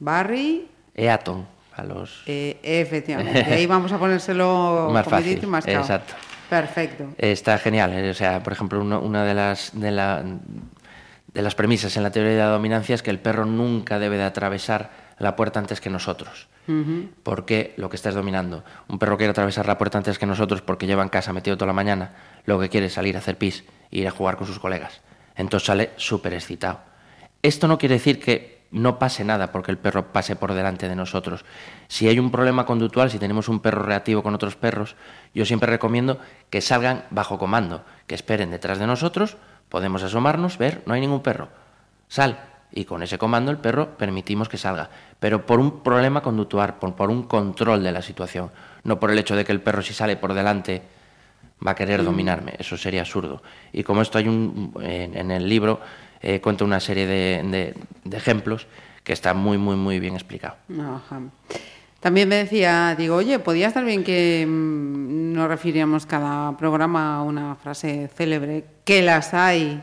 Barry. 0.01 0.69
Eaton, 0.95 1.47
a 1.75 1.85
los... 1.85 2.23
efectivamente. 2.27 3.45
Ahí 3.53 3.67
vamos 3.67 3.93
a 3.93 3.99
ponérselo 3.99 4.91
Más 4.93 5.07
fácil, 5.07 5.47
más 5.47 5.67
exacto. 5.67 6.15
Perfecto. 6.61 7.09
Está 7.19 7.59
genial. 7.59 7.93
eh, 7.93 8.11
O 8.11 8.15
sea, 8.15 8.43
por 8.43 8.53
ejemplo, 8.53 8.81
uno- 8.81 9.01
una 9.01 9.25
de 9.25 9.35
las, 9.35 9.71
de, 9.79 9.91
la- 9.91 10.23
de 10.23 11.43
las 11.43 11.55
premisas 11.55 11.97
en 11.97 12.03
la 12.03 12.11
teoría 12.11 12.33
de 12.33 12.39
la 12.39 12.47
dominancia 12.49 12.95
es 12.95 13.03
que 13.03 13.11
el 13.11 13.19
perro 13.19 13.45
nunca 13.45 13.99
debe 13.99 14.17
de 14.17 14.25
atravesar 14.25 14.91
la 15.19 15.37
puerta 15.37 15.59
antes 15.61 15.81
que 15.81 15.91
nosotros. 15.91 16.49
Porque 17.23 17.75
lo 17.77 17.91
que 17.91 17.97
estás 17.97 18.15
dominando, 18.15 18.65
un 18.89 18.99
perro 18.99 19.19
quiere 19.19 19.33
atravesar 19.33 19.67
la 19.67 19.77
puerta 19.77 19.99
antes 19.99 20.19
que 20.19 20.25
nosotros 20.25 20.63
porque 20.63 20.87
lleva 20.87 21.03
en 21.03 21.11
casa 21.11 21.33
metido 21.35 21.57
toda 21.59 21.67
la 21.67 21.73
mañana, 21.75 22.13
lo 22.47 22.59
que 22.59 22.71
quiere 22.71 22.87
es 22.87 22.95
salir 22.95 23.17
a 23.17 23.19
hacer 23.19 23.37
pis 23.37 23.65
e 23.91 23.99
ir 23.99 24.09
a 24.09 24.11
jugar 24.11 24.37
con 24.37 24.47
sus 24.47 24.59
colegas. 24.59 25.03
Entonces 25.37 25.67
sale 25.67 25.91
súper 25.97 26.33
excitado. 26.33 26.81
Esto 27.43 27.69
no 27.69 27.77
quiere 27.77 27.97
decir 27.97 28.19
que 28.19 28.54
no 28.75 28.99
pase 28.99 29.25
nada 29.25 29.53
porque 29.53 29.71
el 29.71 29.79
perro 29.79 30.13
pase 30.13 30.35
por 30.35 30.53
delante 30.53 30.89
de 30.89 30.97
nosotros. 30.97 31.45
Si 31.87 32.09
hay 32.09 32.19
un 32.19 32.33
problema 32.33 32.67
conductual, 32.67 33.09
si 33.09 33.21
tenemos 33.21 33.49
un 33.49 33.61
perro 33.61 33.83
reactivo 33.83 34.23
con 34.23 34.35
otros 34.35 34.57
perros, 34.57 34.97
yo 35.33 35.45
siempre 35.45 35.71
recomiendo 35.71 36.19
que 36.51 36.61
salgan 36.61 37.05
bajo 37.11 37.39
comando, 37.39 37.85
que 38.09 38.17
esperen 38.17 38.51
detrás 38.51 38.81
de 38.81 38.89
nosotros, 38.89 39.37
podemos 39.69 40.03
asomarnos, 40.03 40.59
ver, 40.59 40.83
no 40.87 40.95
hay 40.95 41.01
ningún 41.01 41.23
perro. 41.23 41.49
Sal. 42.09 42.51
Y 42.73 42.85
con 42.85 43.05
ese 43.05 43.19
comando 43.19 43.53
el 43.53 43.59
perro 43.59 43.97
permitimos 43.97 44.49
que 44.49 44.59
salga. 44.59 44.91
Pero 45.21 45.47
por 45.47 45.61
un 45.61 45.85
problema 45.85 46.21
conductual, 46.23 46.75
por, 46.81 46.97
por 46.97 47.09
un 47.09 47.23
control 47.23 47.85
de 47.85 47.93
la 47.93 48.03
situación. 48.03 48.51
No 48.83 48.99
por 48.99 49.13
el 49.13 49.19
hecho 49.21 49.37
de 49.37 49.45
que 49.45 49.53
el 49.53 49.61
perro 49.61 49.83
si 49.83 49.95
sale 49.95 50.17
por 50.17 50.35
delante 50.35 50.83
va 51.65 51.71
a 51.71 51.75
querer 51.77 52.03
dominarme. 52.03 52.55
Eso 52.59 52.77
sería 52.77 53.03
absurdo. 53.03 53.41
Y 53.73 53.85
como 53.85 54.03
esto 54.03 54.19
hay 54.19 54.27
un, 54.27 54.75
en, 54.83 55.17
en 55.17 55.31
el 55.31 55.49
libro, 55.49 55.81
eh, 56.25 56.41
cuento 56.41 56.65
una 56.65 56.81
serie 56.81 57.07
de, 57.07 57.43
de- 57.45 57.75
de 58.05 58.17
ejemplos 58.17 58.67
que 59.05 59.13
está 59.13 59.35
muy, 59.35 59.59
muy, 59.59 59.77
muy 59.77 60.01
bien 60.01 60.15
explicado. 60.15 60.57
Ajá. 60.73 61.21
También 62.01 62.29
me 62.29 62.37
decía, 62.37 62.95
digo, 62.99 63.17
oye, 63.17 63.39
podría 63.39 63.69
estar 63.69 63.85
bien 63.85 64.03
que 64.05 64.45
mm, 64.49 65.33
nos 65.35 65.49
refiriéramos 65.49 66.07
cada 66.07 66.57
programa 66.57 67.17
a 67.17 67.23
una 67.23 67.55
frase 67.57 68.09
célebre, 68.15 68.65
que 68.85 69.03
las 69.03 69.33
hay 69.35 69.83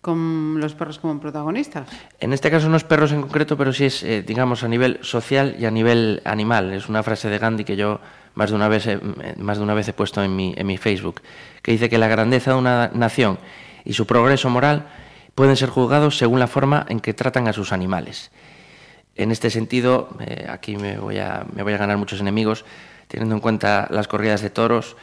con 0.00 0.58
los 0.60 0.74
perros 0.74 0.98
como 0.98 1.20
protagonistas. 1.20 1.88
En 2.20 2.32
este 2.32 2.50
caso 2.50 2.68
no 2.68 2.76
es 2.76 2.84
perros 2.84 3.12
en 3.12 3.20
concreto, 3.20 3.56
pero 3.56 3.72
sí 3.72 3.84
es, 3.84 4.02
eh, 4.02 4.22
digamos, 4.22 4.64
a 4.64 4.68
nivel 4.68 4.98
social 5.02 5.56
y 5.58 5.66
a 5.66 5.70
nivel 5.70 6.22
animal. 6.24 6.72
Es 6.72 6.88
una 6.88 7.02
frase 7.02 7.28
de 7.28 7.38
Gandhi 7.38 7.64
que 7.64 7.76
yo 7.76 8.00
más 8.34 8.50
de 8.50 8.56
una 8.56 8.68
vez, 8.68 8.86
he- 8.86 8.92
eh, 8.94 9.34
más 9.38 9.58
de 9.58 9.64
una 9.64 9.74
vez 9.74 9.88
he 9.88 9.92
puesto 9.92 10.22
en 10.24 10.34
mi, 10.34 10.54
en 10.56 10.66
mi 10.66 10.78
Facebook, 10.78 11.20
que 11.62 11.72
dice 11.72 11.88
que 11.90 11.98
la 11.98 12.08
grandeza 12.08 12.52
de 12.52 12.58
una 12.58 12.90
nación 12.94 13.38
y 13.84 13.92
su 13.92 14.06
progreso 14.06 14.48
moral 14.48 14.86
pueden 15.34 15.56
ser 15.56 15.68
juzgados 15.68 16.18
según 16.18 16.38
la 16.40 16.46
forma 16.46 16.84
en 16.88 17.00
que 17.00 17.14
tratan 17.14 17.48
a 17.48 17.52
sus 17.52 17.72
animales. 17.72 18.30
En 19.16 19.30
este 19.30 19.50
sentido, 19.50 20.16
eh, 20.20 20.46
aquí 20.48 20.76
me 20.76 20.98
voy, 20.98 21.18
a, 21.18 21.44
me 21.54 21.62
voy 21.62 21.72
a 21.72 21.78
ganar 21.78 21.96
muchos 21.98 22.20
enemigos, 22.20 22.64
teniendo 23.08 23.34
en 23.34 23.40
cuenta 23.40 23.86
las 23.90 24.08
corridas 24.08 24.40
de 24.40 24.50
toros, 24.50 24.96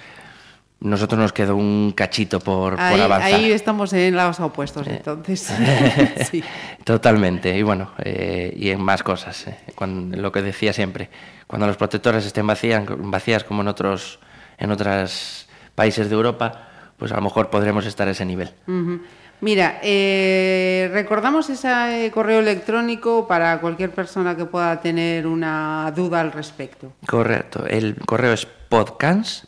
nosotros 0.80 1.20
nos 1.20 1.34
quedó 1.34 1.56
un 1.56 1.92
cachito 1.96 2.40
por, 2.40 2.74
por 2.76 2.80
Ahí, 2.80 3.02
avanzar. 3.02 3.34
ahí 3.34 3.52
estamos 3.52 3.92
en 3.94 4.16
lados 4.16 4.40
opuestos, 4.40 4.86
entonces. 4.88 5.52
sí. 6.32 6.44
Totalmente, 6.84 7.58
y 7.58 7.64
bueno, 7.64 7.92
eh, 7.98 8.54
y 8.56 8.70
en 8.70 8.82
más 8.82 9.02
cosas. 9.04 9.48
eh, 9.48 9.58
cuando- 9.76 10.16
lo 10.18 10.32
que 10.32 10.42
decía 10.44 10.74
siempre, 10.74 11.10
cuando 11.48 11.66
los 11.68 11.78
protectores 11.78 12.26
estén 12.26 12.46
vacías, 12.46 12.84
vacías 12.88 13.44
como 13.44 13.62
en 13.62 13.68
otros 13.70 14.20
en 14.60 14.72
otros 14.72 15.48
países 15.76 16.10
de 16.10 16.16
Europa, 16.16 16.68
pues 16.98 17.12
a 17.12 17.16
lo 17.16 17.22
mejor 17.22 17.50
podremos 17.52 17.86
estar 17.86 18.08
a 18.08 18.12
ese 18.12 18.26
nivel. 18.26 18.50
Ujú. 18.68 19.02
Mira, 19.40 19.80
eh, 19.84 20.90
recordamos 20.92 21.48
ese 21.52 22.10
correo 22.12 22.40
electrónico 22.40 23.28
para 23.28 23.60
cualquier 23.62 23.92
persona 23.92 24.36
que 24.36 24.46
pueda 24.46 24.82
tener 24.82 25.28
una 25.28 25.92
duda 25.96 26.22
al 26.22 26.32
respecto. 26.32 26.94
Correcto, 27.06 27.66
el 27.68 27.96
correo 27.98 28.34
es 28.34 28.48
podcans, 28.48 29.48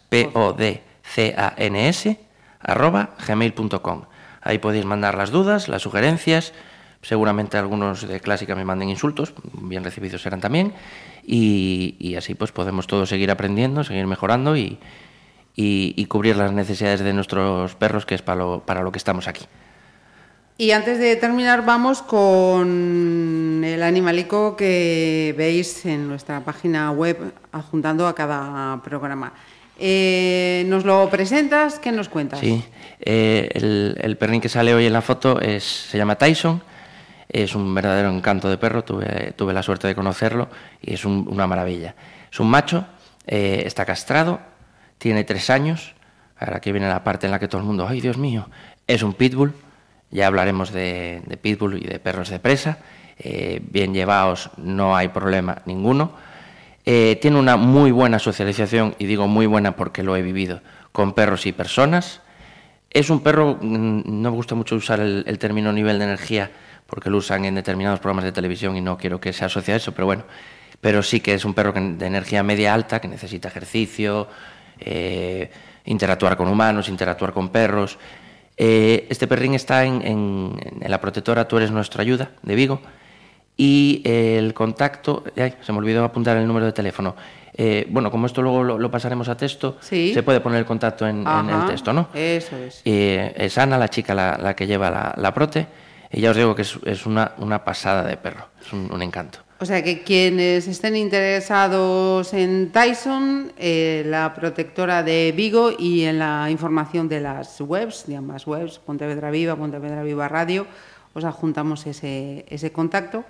P-O-D-C-A-N-S, 1.09 2.19
arroba 2.59 3.15
gmail.com. 3.27 4.03
Ahí 4.41 4.59
podéis 4.59 4.85
mandar 4.85 5.15
las 5.17 5.31
dudas, 5.31 5.67
las 5.67 5.81
sugerencias, 5.81 6.53
seguramente 7.01 7.57
algunos 7.57 8.07
de 8.07 8.19
clásica 8.19 8.55
me 8.55 8.65
manden 8.65 8.89
insultos, 8.89 9.33
bien 9.53 9.83
recibidos 9.83 10.21
serán 10.21 10.39
también, 10.39 10.73
y, 11.25 12.13
así 12.15 12.35
pues 12.35 12.51
podemos 12.51 12.85
todos 12.85 13.09
seguir 13.09 13.31
aprendiendo, 13.31 13.83
seguir 13.83 14.05
mejorando 14.05 14.55
y, 14.55 14.77
y- 15.55 15.93
y 15.97 16.05
cubrir 16.05 16.35
las 16.37 16.51
necesidades 16.53 16.99
de 16.99 17.11
nuestros 17.13 17.73
perros, 17.75 18.05
que 18.05 18.13
es 18.15 18.21
para 18.21 18.37
lo, 18.39 18.59
para 18.65 18.83
lo 18.83 18.91
que 18.91 18.97
estamos 18.99 19.27
aquí. 19.27 19.45
Y 20.61 20.71
antes 20.71 20.99
de 20.99 21.15
terminar, 21.15 21.63
vamos 21.65 22.01
con 22.01 23.61
el 23.63 23.81
animalico 23.81 24.57
que 24.57 25.33
veis 25.37 25.85
en 25.85 26.09
nuestra 26.09 26.41
página 26.41 26.91
web 26.91 27.31
adjuntando 27.53 28.05
a 28.05 28.13
cada 28.13 28.81
programa. 28.83 29.31
Eh, 29.79 30.65
¿Nos 30.67 30.83
lo 30.83 31.09
presentas? 31.09 31.79
¿Qué 31.79 31.93
nos 31.93 32.09
cuentas? 32.09 32.41
Sí, 32.41 32.61
eh, 32.99 33.47
el, 33.53 33.97
el 34.01 34.17
perrín 34.17 34.41
que 34.41 34.49
sale 34.49 34.73
hoy 34.73 34.85
en 34.85 34.91
la 34.91 35.01
foto 35.01 35.39
se 35.61 35.97
llama 35.97 36.17
Tyson, 36.17 36.61
es 37.29 37.55
un 37.55 37.73
verdadero 37.73 38.09
encanto 38.13 38.49
de 38.49 38.57
perro, 38.57 38.83
tuve, 38.83 39.31
tuve 39.37 39.53
la 39.53 39.63
suerte 39.63 39.87
de 39.87 39.95
conocerlo 39.95 40.49
y 40.81 40.93
es 40.93 41.05
un- 41.05 41.25
una 41.31 41.47
maravilla. 41.47 41.95
Es 42.29 42.37
un 42.41 42.49
macho, 42.49 42.85
eh, 43.27 43.63
está 43.65 43.85
castrado, 43.85 44.41
tiene 44.97 45.23
tres 45.23 45.49
años, 45.49 45.93
ahora 46.37 46.57
aquí 46.57 46.73
viene 46.73 46.89
la 46.89 47.01
parte 47.05 47.27
en 47.27 47.31
la 47.31 47.39
que 47.39 47.47
todo 47.47 47.61
el 47.61 47.67
mundo, 47.67 47.87
ay 47.87 48.01
Dios 48.01 48.17
mío, 48.17 48.49
Es 48.87 49.03
un 49.03 49.13
pitbull, 49.13 49.53
ya 50.11 50.27
hablaremos 50.27 50.71
de, 50.71 51.21
pitbull 51.41 51.83
y 51.83 51.87
de 51.87 51.99
perros 51.99 52.29
de 52.29 52.39
presa. 52.39 52.79
Eh, 53.17 53.61
bien 53.63 53.93
llevados, 53.93 54.49
no 54.57 54.95
hay 54.95 55.09
problema 55.09 55.61
ninguno. 55.65 56.13
Eh, 56.85 57.17
tiene 57.21 57.37
una 57.37 57.57
muy 57.57 57.91
buena 57.91 58.19
socialización, 58.19 58.95
y 58.97 59.05
digo 59.05 59.27
muy 59.27 59.45
buena 59.45 59.75
porque 59.75 60.03
lo 60.03 60.15
he 60.15 60.21
vivido, 60.21 60.61
con 60.91 61.13
perros 61.13 61.45
y 61.45 61.51
personas. 61.51 62.21
Es 62.89 63.09
un 63.09 63.21
perro, 63.21 63.57
mm, 63.61 64.01
no 64.05 64.31
me 64.31 64.35
gusta 64.35 64.55
mucho 64.55 64.75
usar 64.75 64.99
el, 64.99 65.23
el 65.27 65.37
término 65.37 65.71
nivel 65.71 65.99
de 65.99 66.05
energía 66.05 66.51
porque 66.89 67.09
lo 67.09 67.17
usan 67.17 67.45
en 67.45 67.55
determinados 67.55 67.99
programas 67.99 68.25
de 68.25 68.31
televisión 68.31 68.75
y 68.75 68.81
no 68.81 68.97
quiero 68.97 69.21
que 69.21 69.31
se 69.31 69.45
asocie 69.45 69.75
a 69.75 69.77
eso, 69.77 69.91
pero 69.93 70.07
bueno, 70.07 70.23
pero 70.81 71.03
sí 71.03 71.19
que 71.19 71.33
es 71.33 71.45
un 71.45 71.53
perro 71.53 71.71
de 71.73 72.05
energía 72.05 72.41
media 72.41 72.73
alta, 72.73 72.99
que 72.99 73.07
necesita 73.07 73.47
ejercicio, 73.47 74.27
eh, 74.79 75.51
interactuar 75.85 76.35
con 76.37 76.47
humanos, 76.47 76.89
interactuar 76.89 77.33
con 77.33 77.49
perros. 77.49 77.97
Eh, 78.61 79.07
este 79.09 79.25
perrín 79.25 79.53
está 79.53 79.85
en, 79.85 80.01
en, 80.05 80.59
en, 80.81 80.91
la 80.91 80.99
protectora 80.99 81.47
Tú 81.47 81.55
eres 81.55 81.71
nuestra 81.71 82.01
ayuda, 82.01 82.31
de 82.43 82.55
Vigo, 82.55 82.81
y 83.55 84.01
el 84.03 84.53
contacto, 84.53 85.23
ay, 85.37 85.53
se 85.61 85.71
me 85.71 85.77
olvidó 85.77 86.03
apuntar 86.03 86.35
el 86.35 86.45
número 86.45 86.65
de 86.65 86.73
teléfono. 86.73 87.15
Eh, 87.53 87.87
bueno, 87.89 88.11
como 88.11 88.25
esto 88.25 88.41
luego 88.41 88.63
lo, 88.63 88.77
lo 88.77 88.91
pasaremos 88.91 89.29
a 89.29 89.37
texto, 89.37 89.77
sí. 89.79 90.13
se 90.13 90.23
puede 90.23 90.41
poner 90.41 90.59
el 90.59 90.65
contacto 90.65 91.07
en, 91.07 91.25
en, 91.25 91.49
el 91.49 91.67
texto, 91.67 91.93
¿no? 91.93 92.09
Eso 92.13 92.57
es. 92.57 92.81
Eh, 92.83 93.33
es 93.35 93.57
Ana, 93.57 93.77
la 93.77 93.89
chica, 93.89 94.13
la, 94.13 94.37
la 94.37 94.55
que 94.55 94.67
lleva 94.67 94.91
la, 94.91 95.13
la, 95.15 95.33
prote, 95.33 95.67
y 96.11 96.19
ya 96.19 96.31
os 96.31 96.37
digo 96.37 96.53
que 96.53 96.63
es, 96.63 96.77
es 96.85 97.05
una, 97.05 97.33
una, 97.37 97.63
pasada 97.63 98.03
de 98.03 98.17
perro, 98.17 98.47
es 98.61 98.73
un, 98.73 98.91
un, 98.91 99.01
encanto. 99.01 99.39
O 99.61 99.65
sea 99.65 99.83
que 99.83 100.03
quienes 100.03 100.67
estén 100.67 100.95
interesados 100.95 102.33
en 102.33 102.71
Tyson, 102.71 103.51
eh, 103.57 104.03
la 104.05 104.33
protectora 104.33 105.03
de 105.03 105.33
Vigo 105.35 105.71
y 105.77 106.03
en 106.03 106.17
la 106.17 106.49
información 106.49 107.09
de 107.09 107.19
las 107.19 107.59
webs, 107.59 108.05
de 108.07 108.15
ambas 108.15 108.47
webs, 108.47 108.79
Pontevedra 108.79 109.31
Viva, 109.31 109.57
Pontevedra 109.57 110.01
Viva 110.01 110.29
Radio, 110.29 110.65
os 111.13 111.25
adjuntamos 111.25 111.85
ese, 111.87 112.45
ese 112.47 112.71
contacto, 112.71 113.25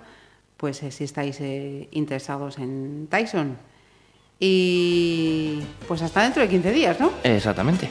pues 0.56 0.84
eh, 0.84 0.92
si 0.92 1.02
estáis 1.02 1.40
eh, 1.40 1.88
interesados 1.90 2.58
en 2.58 3.08
Tyson. 3.10 3.56
Y 4.38 5.60
pues 5.88 6.00
hasta 6.02 6.22
dentro 6.22 6.42
de 6.42 6.48
15 6.48 6.72
días, 6.72 7.00
¿no? 7.00 7.10
Exactamente. 7.24 7.90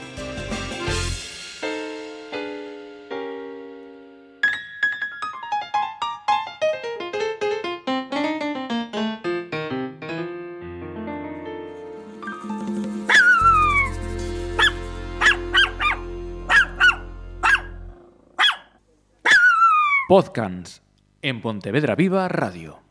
Podcast 20.10 20.82
en 21.22 21.40
Pontevedra 21.40 21.94
Viva 21.94 22.28
Radio. 22.28 22.89